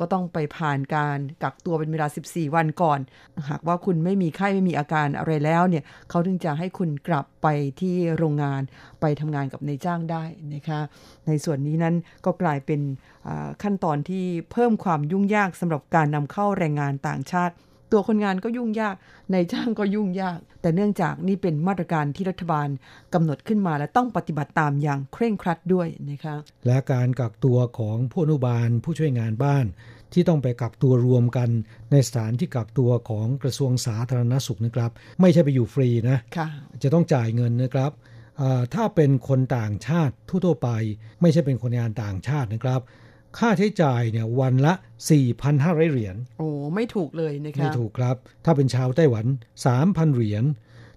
[0.00, 2.98] ก็ต้องไปผ่านการกักตัวเป็นเวลา 14 วันก่อน
[3.50, 7.46] หากว่าคุณไม่มีไข้ไม่มีอาการอะไรแล้วเนี่ยเขาถึงจะให้คุณกลับไป
[7.80, 8.62] ที่โรงงาน
[9.00, 10.80] ไปทำงานกับนายจ้างได้นะคะ
[11.26, 11.94] ในส่วนนี้นั้น
[12.24, 12.80] ก็กลายเป็น
[13.62, 17.54] ขั้นตอนที่เพิ่มความยุ่งยากสำหรับการนำเข้าแรงงานต่างชาติ
[17.94, 18.96] ตัวคนงานก็ยุ่งยาก
[19.32, 22.68] ในจ้างก็ยุ่งยาก แต่เนื่องจากนี่เป็นมาตรการที่รัฐบาล
[23.14, 26.36] กำหนดขึ้นมาและต้องปฏิบัติตามอย่างเคร่งครัดด้วยนะคะ
[26.66, 29.66] และการกักตัวของผู้อนุบาลผู้ช่วยงานบ้าน
[30.12, 31.48] ที่ต้องไปกักตัวรวมกัน
[31.90, 34.90] ในสถานที่กักตัวของกระทรวงสาธารณสุขนะครับ
[35.20, 36.48] ไม่ใช่ไปอยู่ฟรีนะะ
[36.82, 37.92] จะต้องจ่ายเงินนะครับ
[38.74, 40.14] ถ้าเป็นคนต่างชาติ
[40.44, 40.68] ทั่วไป
[41.20, 42.80] ไม่ใช่เป็นคนงานต่างชาตินะครับ
[43.38, 44.74] ค่าใช้จ่ายเนี่ยวันละ
[45.32, 49.26] 4,500 เหรียญ โอ้ ไม่ถูกเลยนะคะ ไม่ถูกครับ ถ้าเป็นชาวไต้หวัน
[49.70, 50.44] 3,000 เหรียญ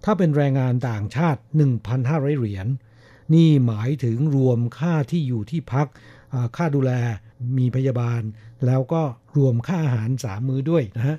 [0.05, 1.41] ถ้าเป็นแรงงานต่างชาติ
[1.89, 2.67] 1,500 เหรียญ
[3.33, 5.87] นี่หมายถึงรวมค่าที่อยู่ที่พัก
[6.57, 6.91] ค่าดูแล
[7.57, 8.21] มีพยาบาล
[8.65, 9.01] แล้วก็
[9.37, 11.17] รวมค่าอาหารสามมื้อด้วยนะฮะ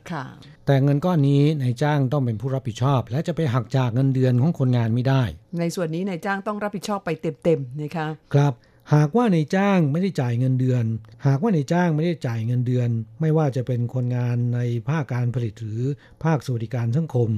[0.66, 5.22] แต่เงินก้อนนี้นายจ้างต้องเป็นผู้รับผิดชอบ และจะไปหักจากเงินเดือนของคนงานไม่ได้
[5.60, 8.52] ในส่วนนี้นายจ้างต้องรับผิดชอบไปเต็มๆนะคะ ครับ
[8.94, 10.84] หากว่าในจ้างไม่ได้จ่ายเงินเดือน
[11.26, 12.88] หากว่าในจ้างไม่ได้จ่ายเงินเดือน
[13.20, 15.82] ไม่ว่าจะเป็นคนงานในภาคการผลิตหรือ
[16.24, 17.30] ภาคสวัสดิการสังคม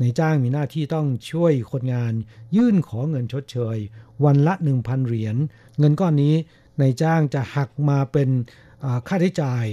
[0.00, 2.12] ในจ้างมีหน้าที่ต้องช่วยคนงาน
[2.56, 3.76] ยื่นขอเงินชดเชย
[4.24, 5.36] วันละ 1,000 เหรียญ
[5.78, 6.34] เงินก้อนนี้
[6.80, 8.28] ในจ้างจะหักมาเป็น
[9.08, 9.64] ค่าใช้จ่าย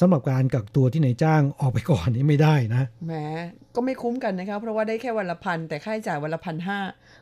[0.00, 3.12] สำหรับการกักตัวที่นายจ้างออกไปก่อนนี้ไม่ได้นะแหม
[3.74, 6.78] ก็ไม่คุ้มกันนะครับเพราะว่าได้แค่วันละพันแต่ค่าใช้จ่ายวันละพันห้า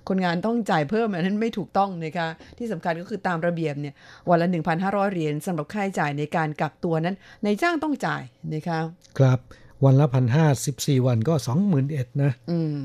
[0.08, 3.94] คนงานต้องจ่ายเพิ่มอันนั้นไม่ถูกต้องนะคะที่สำคัญก็คือตามระเบียบเนี่ย
[4.30, 4.48] วันละ
[4.80, 8.22] 1,500 เหรียญสำหรับค่าใช้จ่ายในการกักตัวนั้นในจ้างต้องจ่าย
[8.54, 8.78] นะคะ
[9.18, 9.38] ครับ
[9.84, 12.32] วันละพันห้าสิบสี่วันก็สองหมื่นเอ็ดนะ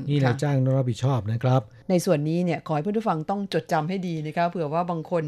[0.08, 5.24] นี่นายจ้างต้องรับผิดชอบนะครับ ในส่วนนี้เนี่ยขอให้ผู้ฟังต้องจดจำให้ดีนะครับเผื่อว่าบางคน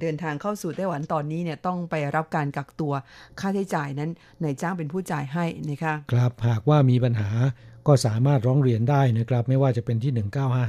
[0.00, 2.92] เดินทางเข้าสู่ไต้หวันตอนนี้เนี่ยต้องไปรับการกักตัว
[3.40, 4.10] ค่าใช้จ่ายนั้น
[4.42, 7.30] นายจ้างเป็นผู้จ่ายให้นะคะครับหากว่ามีปัญหา
[7.86, 10.12] ก็สามารถร้องเรียนได้นะครับ ไม่ว่าจะเป็นที่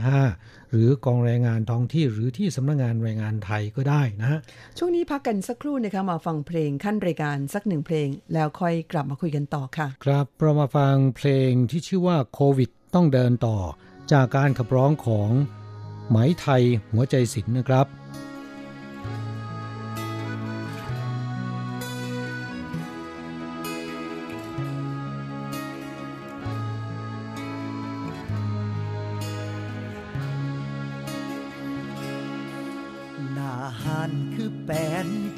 [0.08, 4.40] 1955 หรือกองแรงงานท้องที่หรือที่สำนักงงานแรงงานไทยก็ได้นะ
[4.78, 13.58] ช่วงนี้พักกันสักครู่นะคะมาฟังเพลงขั้นรายการสักหนึ่งเพลง แล้วค่อยกลับมาคุยกันต่อค่ะ ครับเรามาฟังเพลงที่ชื่อว่าโควิดต้องเดินต่อ
[14.12, 15.32] จากการขับร้องของ
[16.10, 17.88] ไหมไทยหัวใจศิลป์นะครับ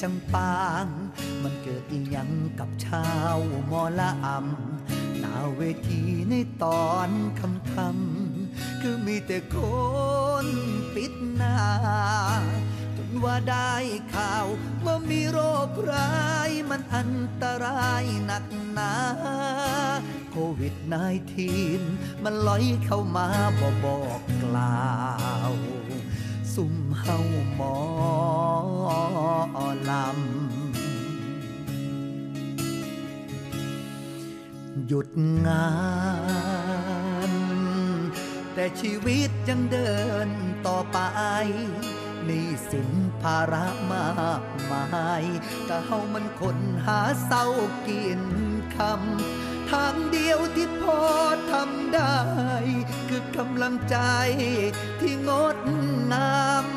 [0.01, 0.87] จังปาง
[1.43, 3.37] มันเกิดอีหยังกับชาว
[3.71, 7.09] มอละอำหน้าเวทีในตอน
[7.39, 8.30] คำคำ
[8.81, 9.57] คือมีแต่ค
[10.45, 10.47] น
[10.95, 11.57] ปิดหน้า
[12.97, 13.73] จนว่าได้
[14.13, 14.45] ข่าว
[14.85, 16.15] ว่ามีโรคร้า
[16.49, 17.13] ยมันอัน
[17.43, 18.93] ตรายหนักหนา
[20.31, 20.73] โควิด
[21.49, 23.27] -19 มันลอยเข้ามา
[23.59, 24.89] บอบอกกล่า
[25.51, 25.53] ว
[26.53, 27.17] สุ่มเฮา
[27.55, 27.75] หมอ
[29.89, 30.11] ลำ
[34.87, 35.07] หยุด
[35.45, 35.65] งา
[36.89, 36.90] น
[38.53, 39.93] แต่ชีวิตยังเดิ
[40.27, 40.29] น
[40.67, 40.99] ต่อไป
[42.27, 42.89] นี่สิน
[43.21, 44.09] ภาระมา
[44.41, 45.23] กมาย
[45.69, 47.45] ก็เฮามันคนหาเศร้า
[47.87, 48.21] กิน
[48.75, 51.01] คำทางเดียวที่พอ
[51.51, 52.19] ทำได้
[53.09, 53.97] คือกำลังใจ
[54.99, 55.57] ที่งด
[56.11, 56.67] งาม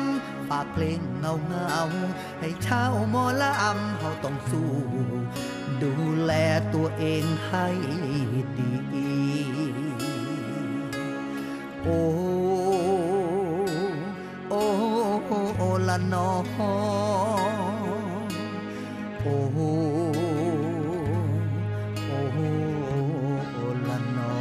[0.49, 1.79] ฝากเพลงเงาเงา
[2.39, 4.73] ให้เช่าหมอละอำเขาต้องสู้
[5.83, 6.31] ดูแล
[6.73, 7.67] ตัวเองให้
[8.59, 8.74] ดี
[11.85, 11.91] ô
[14.49, 14.61] ô
[15.59, 16.65] ô là nó ô
[19.25, 19.37] ô
[23.55, 24.31] ô là nó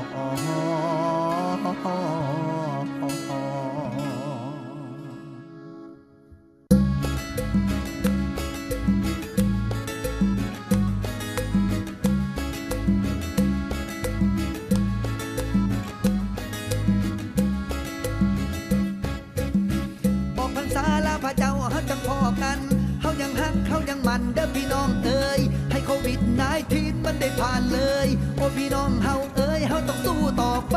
[22.42, 22.58] กัน
[23.00, 30.76] เขายังฮักเขายังมันเด้อพี่น้องเอ้ยให้โควิดนายทีมันได้ผ่านเลย โอ้พี่น้องเฮาเอ้ยเฮาต้องสู้ต่อไป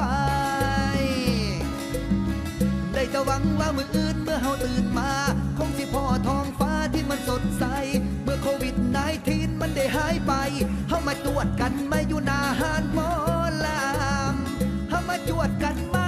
[2.93, 5.11] ได้จะหวังว่ามืออื่นเมื่อเฮาตื่นมา
[5.57, 7.63] คงสิพ่อทองฟ้าที่มันสดใส
[8.23, 10.33] เมื่อโควิดนายทีมันได้หายไป
[10.89, 13.09] เฮามาตรวจกันไม่อยู่นาหานหมอ
[13.65, 13.81] ลา
[14.33, 14.35] ม
[14.89, 16.07] เฮามาจวดกันมา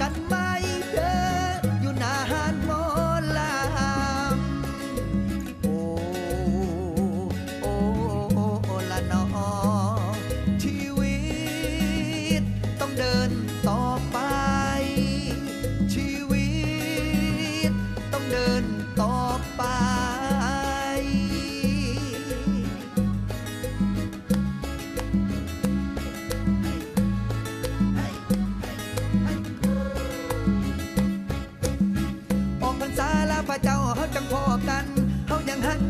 [0.00, 0.39] กันมา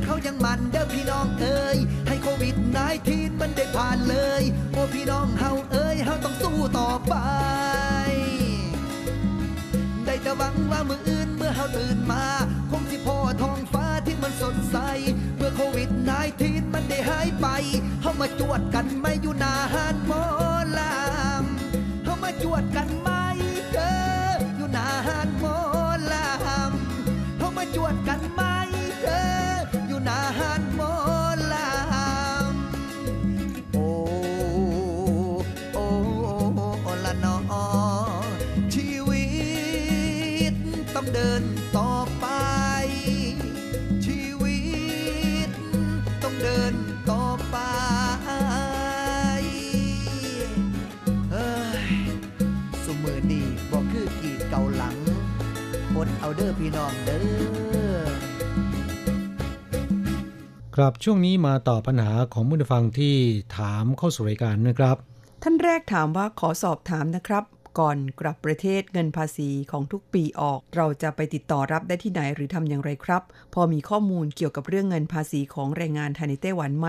[0.05, 1.79] เฮายังฮักเฮายังมันเด้อพี่น้องเอ้ย
[2.09, 2.57] ให้โควิด
[2.99, 7.15] 19มันได้ผ่านเลย โอ้พี่น้องเฮาเอ้ยเฮาต้องสู้ต่อไป
[10.05, 12.25] ได้แต่หวังว่ามืออื่นเมื่อเฮาตื่นมา
[12.71, 14.77] คงสิพอทองฟ้าที่มันสดใส
[15.37, 15.91] เมื่อโควิด
[16.33, 17.47] 19มันได้หายไป
[18.03, 20.23] เฮามาจวดกันไม่อยู่หนาหานหมอ
[20.79, 22.89] ลำเฮามาจวดกัน
[56.71, 57.19] พี่น้องเด้
[57.95, 58.01] อ
[60.77, 63.17] ครับช่วงนี้มาตอบปัญหาของผู้ฟังที่
[63.59, 64.97] ถามเข้าสู่รายการนะครับ
[65.43, 67.45] ท่านแรกถามว่าขอสอบถามนะครับ
[67.81, 73.23] ก่อนกลับประเทศเงินภาษีของทุกปีออก เราจะไปติดต่อรับได้ที่ไหนหรือทำอย่างไรครับ
[73.55, 76.89] พอมีข้อมูลเกี่ยวกับเรื่องเงินภาษีของแรงงานไทยในไต้หวันไหม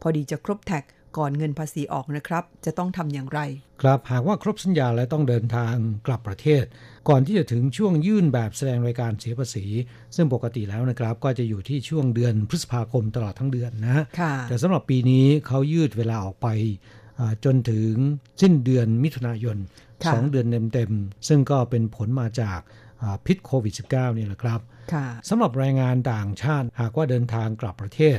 [0.00, 0.84] พอดีจะครบแท็ก
[1.18, 3.40] ก่อนเงินภาษีออกนะครับ จะต้องทำอย่างไร
[3.82, 5.74] ครับหากว่าครบสัญญาและต้องเดินทาง
[6.06, 6.64] กลับประเทศ
[7.08, 9.64] ก่อนที่จะถึงช่วงยื่นแบบแสดงรายการเสียภาษี
[10.16, 16.48] ซึ่งปกติแล้วนะครับ ก็จะอยู่ที่ช่วงเดือนพฤษภาคมตลอดทั้งเดือนนะค่ะแต่สำหรับปีนี้เขายืดเวลาออกไป
[17.18, 17.92] อ่าจนถึง
[18.40, 19.56] สิ้นเดือนมิถุนายน
[20.04, 22.60] ค่ะสองเดือนเต็มๆซึ่งก็เป็นผลมาจาก
[23.02, 24.60] อ่าพิษโควิด -19 นี่แหละครับ
[24.92, 28.18] ค่ะสำหรับแรงงานต่างชาติหากว่าเดินทางกลับประเทศ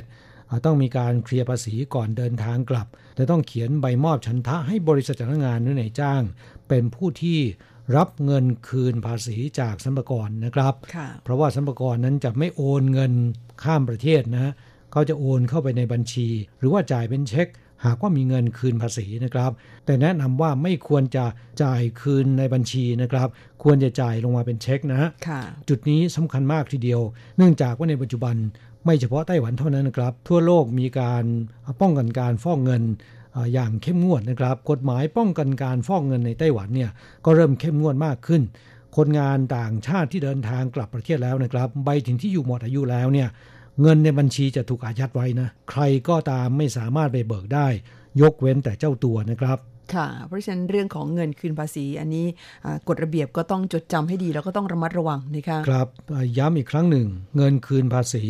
[0.50, 6.22] อ่าต้องมีการเคลียร์ภาษีก่อนเดินทางกลับและต้องเขียนใบมอบชันทะให้บริษัทจ้างงานหรือในายจ้าง
[6.70, 7.40] เป็นผู้ที่
[7.98, 13.14] รับเงินคืนภาษีจากสรรพากรนะครับค่ะเพราะว่าสรรพากรนั้นจะไม่โอนเงิน
[13.64, 14.54] ข้ามประเทศนะ
[14.92, 16.28] เขาจะโอนเข้าไปในบัญชี
[16.60, 17.48] หรือว่าจ่ายเป็นเช็ค
[17.86, 19.52] หากว่ามีเงินคืนภาษีนะครับ
[19.86, 21.26] แต่แนะนำว่าไม่ควรจะ
[21.64, 23.28] จ่ายคืนในบัญชีนะครับ
[23.64, 27.02] ควรจะจ่ายลงมาเป็นเช็คนะฮะค่ะจุดนี้สำคัญมากทีเดียว
[27.38, 28.36] เนื่องจากว่าในปัจจุบัน
[28.86, 31.24] ไม่เฉพาะไต้หวันเท่านั้นนะครับ ทั่วโลกมีการ
[31.82, 32.84] ป้องกันการฟอกเงิน
[33.36, 36.92] อ่าอย่างเข้มงวดนะครับ กฎหมายป้องกันการฟอกเงินในไต้หวันเนี่ย
[37.26, 38.42] ก็เริ่มเข้มงวดมากขึ้น
[38.98, 43.28] คนงานต่างชาติที่เดินทางกลับประเทศแล้วนะครับ ใบถึงที่อยู่หมดอายุแล้วเนี่ย
[43.82, 47.68] เงินในบัญชีจะถูกอายัดไว้นะ ใครก็ตามไม่สามารถไปเบิกได้
[48.22, 49.58] ยกเว้นแต่เจ้าตัวนะครับ
[49.94, 52.26] ค่ะ เพราะฉะนั้นเรื่องของเงินคืนภาษี อันนี้
[52.66, 57.08] อ่ากฎระเบียบก็ต้องจดจำให้ดีแล้วก็ต้องระมัดระวังนะคะครับเอ่อย้ำอีกครั้งหนึ่ง
[57.38, 58.26] เงินคืนภาษี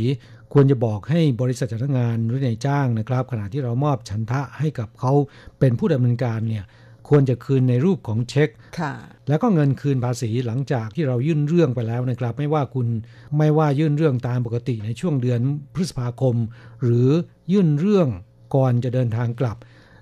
[0.53, 5.11] ควรจะบอกให้บริษัทจ้างงานหรือในายจ้างนะครับ ขณะที่เรามอบฉันทะให้กับเขา
[5.59, 6.63] เป็นผู้ดำเนินการเนี่ย
[7.09, 8.93] ควรจะคืนในรูปของเช็คค่ะ
[9.27, 12.87] แล้วก็เงินคืนภาษีหลังจากที่เรายื่นเรื่องไปแล้วนะครับ ไม่ว่าคุณ
[13.37, 15.41] ไม่ว่ายื่นเรื่องตามปกติในช่วงเดือน
[15.73, 16.35] พฤษภาคม
[16.83, 17.09] หรือ
[17.51, 18.07] ยื่นเรื่อง
[18.55, 19.57] ก่อนจะเดินทางกลับ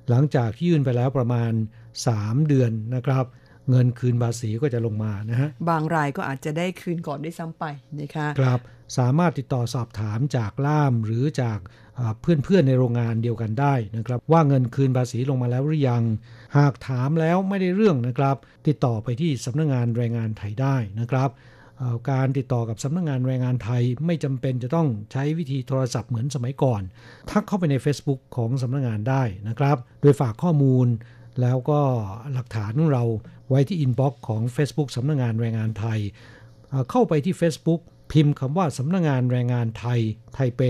[0.09, 1.51] หลังจากที่ยื่นไปแล้วประมาณ
[1.99, 3.25] 3 เดือนนะครับ
[3.69, 7.65] เงินคืนภาษีก็จะลงมานะฮะบางรายก็อาจจะได้คืนก่อนด้วยซ้ำไป
[8.01, 8.59] นะคะครับ
[8.97, 11.59] สามารถติดต่อสอบถามจากล่ามหรือจาก
[12.21, 16.03] เพื่อนๆในโรงงานเดียวกันได้นะครับ ว่าเงินคืนภาษีลงมาแล้วหรือยัง
[16.57, 18.35] หากถามแล้วไม่ได้เรื่องนะครับ
[18.67, 21.31] ติดต่อไปที่สำนักงานแรงงานไทยได้นะครับ
[22.11, 26.81] การติดต่อกับสำนักงานแรงงานไทยไม่จำเป็นจะต้องใช้วิธีโทรศัพท์เหมือนสมัยก่อน
[27.29, 30.87] ทักเข้าไปใน Facebook ของสำนักงานได้นะครับ โดยฝากข้อมูล
[31.41, 31.81] แล้วก็
[32.33, 33.05] หลักฐานของเรา
[33.49, 35.99] ไว้ที่ inbox ของ Facebook สำนักงานแรงงานไทย
[36.69, 37.81] เอ่อเข้าไปที่ Facebook
[38.11, 39.99] พิมพ์คำว่าสำนักงานแรงงานไทย
[40.33, 40.61] ไทเป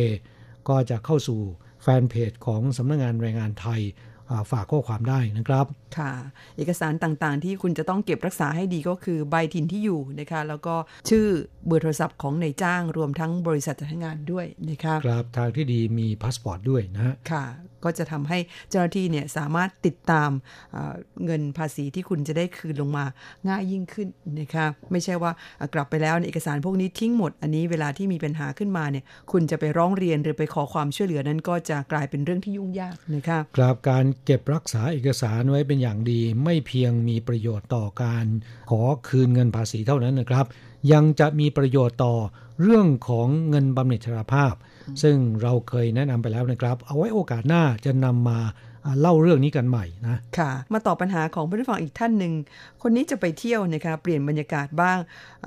[0.69, 1.39] ก็จะเข้าสู่
[1.83, 3.81] แฟนเพจของสำนักงานแรงงานไทย
[4.29, 5.65] อ่าฝากข้อความได้นะครับ
[5.97, 6.11] ค่ะ
[6.57, 10.75] เอกสารต่างๆ ที่คุณจะต้องเก็บรักษาให้ดีก็คือใบถิ่นที่อยู่นะคะ แล้วก็
[11.09, 11.25] ชื่อ
[11.67, 17.45] เบอร์โทรศัพท์ของนายจ้างรวมทั้งบริษัทจัดหางานด้วยนะคะ ครับ ทางที่ดีมีพาสปอร์ตด้วยนะฮะค่ะ
[17.87, 20.29] ก็จะทำให้เจ้าหน้าที่เนี่ยสามารถติดตาม
[20.71, 23.05] เอ่อเงินภาษีที่คุณจะได้คืนลงมา
[23.47, 24.07] ง่ายยิ่งขึ้น
[24.39, 25.31] นะคะไม่ใช่ว่า
[25.73, 38.25] กลับไปแล้วเนี่ยเอกสารพวกนี้ทิ้งหมด อันนี้เวลาที่มีปัญหาขึ้นมาเนี่ยคุณจะไปร้องเรียนหรือไปขอความช่วยเหลือนั้นก็จะกลายเป็นเรื่องที่ยุ่งยากนะคะครับการเก็บรักษาเอกสารไว้เป็นอย่างดี ไม่เพียงมีประโยชน์ต่อการ
[38.69, 40.45] ขอคืนเงินภาษีเท่านั้นนะครับ
[40.91, 42.15] ยังจะมีประโยชน์ต่อ
[42.61, 44.53] เรื่องของเงินบำเหน็จชราภาพ
[45.01, 48.39] ซึ่งเราเคยแนะนำไปแล้วนะครับ เอาไว้โอกาสหน้าจะนำมา
[48.85, 52.33] อ่าเล่าเรื่องนี้กันใหม่นะ ค่ะ มาตอบปัญหาของผู้ฟังอีกท่านหนึ่ง
[52.81, 54.97] คนนี้จะไปเที่ยวนะคะ เปลี่ยนบรรยากาศบ้าง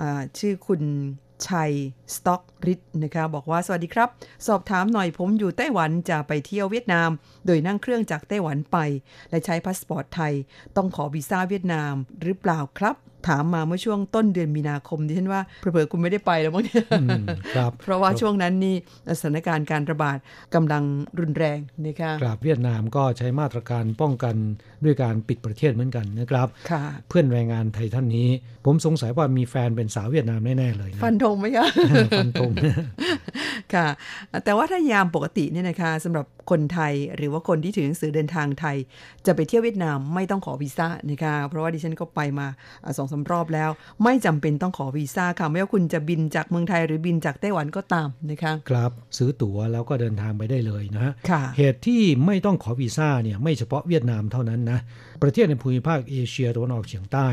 [0.00, 0.82] อ่าชื่อคุณ
[1.48, 1.72] ชัย
[2.14, 4.08] สต็อกริดนะคะบอกว่าสวัสดีครับ
[4.46, 7.10] สอบถามหน่อยผมอยู่ไต้หวันจะไปเที่ยวเวียดนาม
[7.46, 8.78] โดยนั่งเครื่องจากไต้หวันไป
[9.30, 10.32] และใช้พาสปอร์ตไทย
[10.76, 12.96] ต้องขอวีซ่าเวียดนามหรือเปล่าครับ
[13.28, 17.22] ถามมาเมื่อช่วงต้นเดือนมีนาคมดิฉันว่าเผื่อๆคุณไม่ได้ไปแล้วมั้งเนี่ยอืม
[17.56, 18.76] ครับเพราะว่าช่วงนั้นนี่
[19.18, 20.18] สถานการณ์การระบาด
[20.54, 20.82] กำลัง
[21.20, 24.34] รุนแรงนะคะครับเวียดนามก็ใช้มาตรการป้องกัน
[24.84, 28.28] ด้วยการปิดประเทศเหมือนกันนะครับค่ะเพื่อนแรงงานไทยท่านนี้
[28.64, 31.66] ผมสงสัยว่ามีแฟนเป็นสาวเวียดนามแน่ๆเลยนะฟันธงไหมคะ
[32.18, 32.50] ฟันธง
[33.74, 33.86] ค่ะ
[34.44, 38.76] แต่ว่าถ้ายามปกติเนี่ยนะคะสำหรับคนไทยหรือว่าคนที่ถือหนังสือเดินทางไทย
[39.26, 42.46] จะไปเที่ยวเวียดนามไม่ต้องขอวีซ่านะคะเพราะว่าดิฉันก็ไปมา
[42.98, 43.70] สองสารอบแล้ว
[44.04, 54.78] ไม่จำเป็นต้องขอวีซ่าค่ะ ไม่ว่าคุณจะบินจากเมืองไทยหรือบินจากไต้หวันก็ตามนะคะครับซื้อตั๋วแล้วก็เดินทางไปได้เลยนะฮะค่ะเหตุที่ไม่ต้องขอวีซ่าเนี่ยไม่เฉพาะเวียดนามเท่านั้นนะ
[55.22, 57.28] ประเทศในภูมิภาคเอเชียตะวันออกเฉียงใต้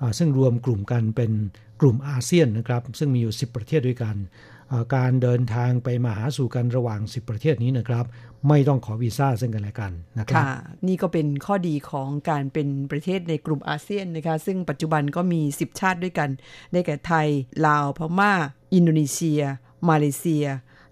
[0.00, 1.32] อ่าซึ่งรวมกลุ่มกันเป็น
[1.80, 4.53] กลุ่มอาเซียนนะครับ ซึ่งมีอยู่ 10 ประเทศด้วยกันอ่า
[4.94, 8.04] การเดินทางไปมาหาสู่กันระหว่าง 10 ประเทศนี้นะครับ
[8.48, 10.44] ไม่ต้องขอวีซ่าซึ่งกันและกันนะครับ
[10.86, 16.30] นี่ก็เป็นข้อดีของการเป็นประเทศในกลุ่มอาเซียนนะคะ ซึ่งปัจจุบันก็มี 10 ชาติด้วยกัน
[16.72, 17.28] ได้แก่ไทย
[17.66, 18.32] ลาว พม่า
[18.74, 19.42] อินโดนีเซีย
[19.88, 20.46] มาเลเซีย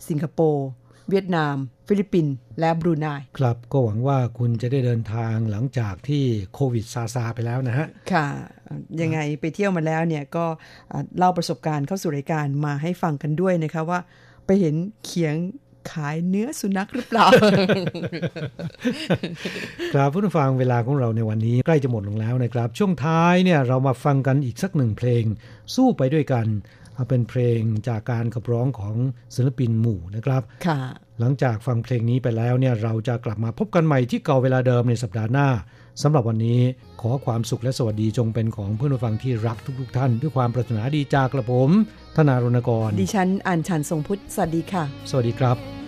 [0.08, 0.66] สิงคโปร์
[1.12, 1.56] เวียดนาม
[1.88, 3.06] ฟิลิปปินส์และบรูไน
[3.38, 8.26] ครับก็หวังว่าคุณจะได้เดินทางหลังจากที่โควิดซาซาไปแล้วนะฮะ ค่ะ
[9.00, 10.44] ยังไงไปเที่ยวมาแล้วเนี่ยก็
[10.92, 13.98] อ่าเล่าประสบการณ์เข้าสู่รายการมาให้ฟังกันด้วยนะคะว่า
[14.46, 15.36] ไปเห็นเขียง
[15.92, 17.26] ขายเนื้อสุนัขหรือเปล่า
[19.94, 25.24] ครับผู้ฟังเวลาของเราในวันนี้ใกล้จะหมดลงแล้วนะครับ ช่วงท้ายเนี่ยเรามาฟังกันอีกสักหนึ่งเพลง
[25.74, 26.46] สู้ไปด้วยกัน
[26.94, 28.94] เอาเป็นเพลงจากการขับร้องของ
[29.34, 30.80] ศิลปินหมู่นะครับค่ะ
[31.20, 35.48] หลังจากฟังเพลงนี้ไปแล้วเนี่ยเราจะกลับมาพบกันใหม่ที่เก่าเวลาเดิมในสัปดาห์หน้า
[36.02, 36.60] สำหรับวันนี้
[37.00, 41.70] ขอความสุขและสวัสดีจงเป็นของเพื่อนผู้ฟังที่รักทุก ๆ ท่าน ด้วยความปรารถนาดีจากกระผม
[42.16, 45.81] ธนารณกร ดิฉันอัญชันทรงพุทธสวัสดีค่ะ สวัสดีครับ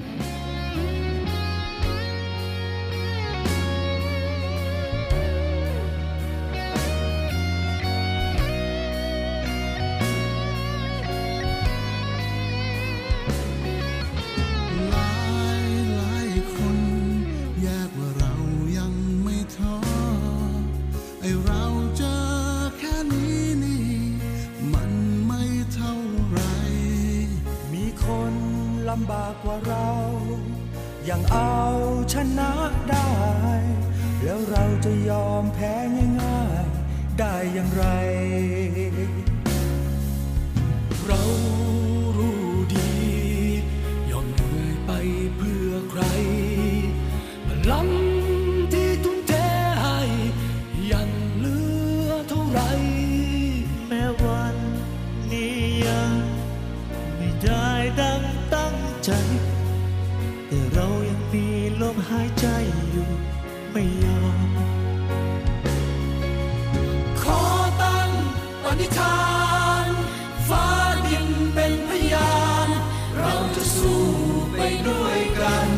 [61.85, 62.47] ลมหายใจ
[62.91, 63.11] อยู่
[63.73, 64.51] ไม่ยอม
[67.21, 67.43] ขอ
[67.83, 68.11] ตั้ง
[68.63, 69.25] ปณิธา
[69.85, 69.87] น
[70.49, 70.67] ฟ้า
[71.07, 72.69] ดินเป็นพยาน
[73.19, 74.05] เราจะสู้
[74.57, 75.69] ไปด้วยกัน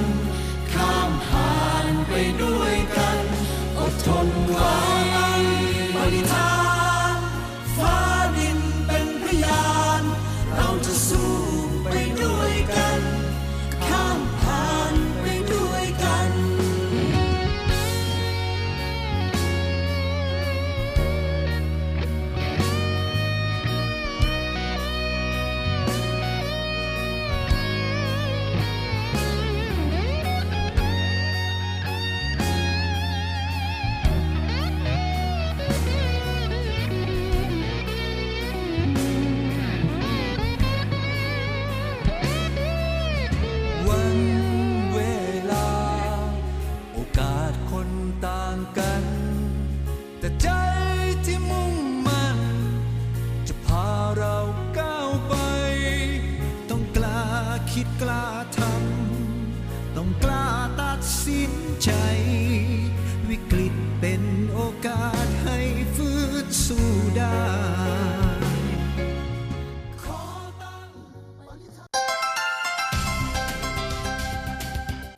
[0.73, 3.19] ข้ามผ่านไปด้วยกัน
[3.79, 5.06] อดทนไว้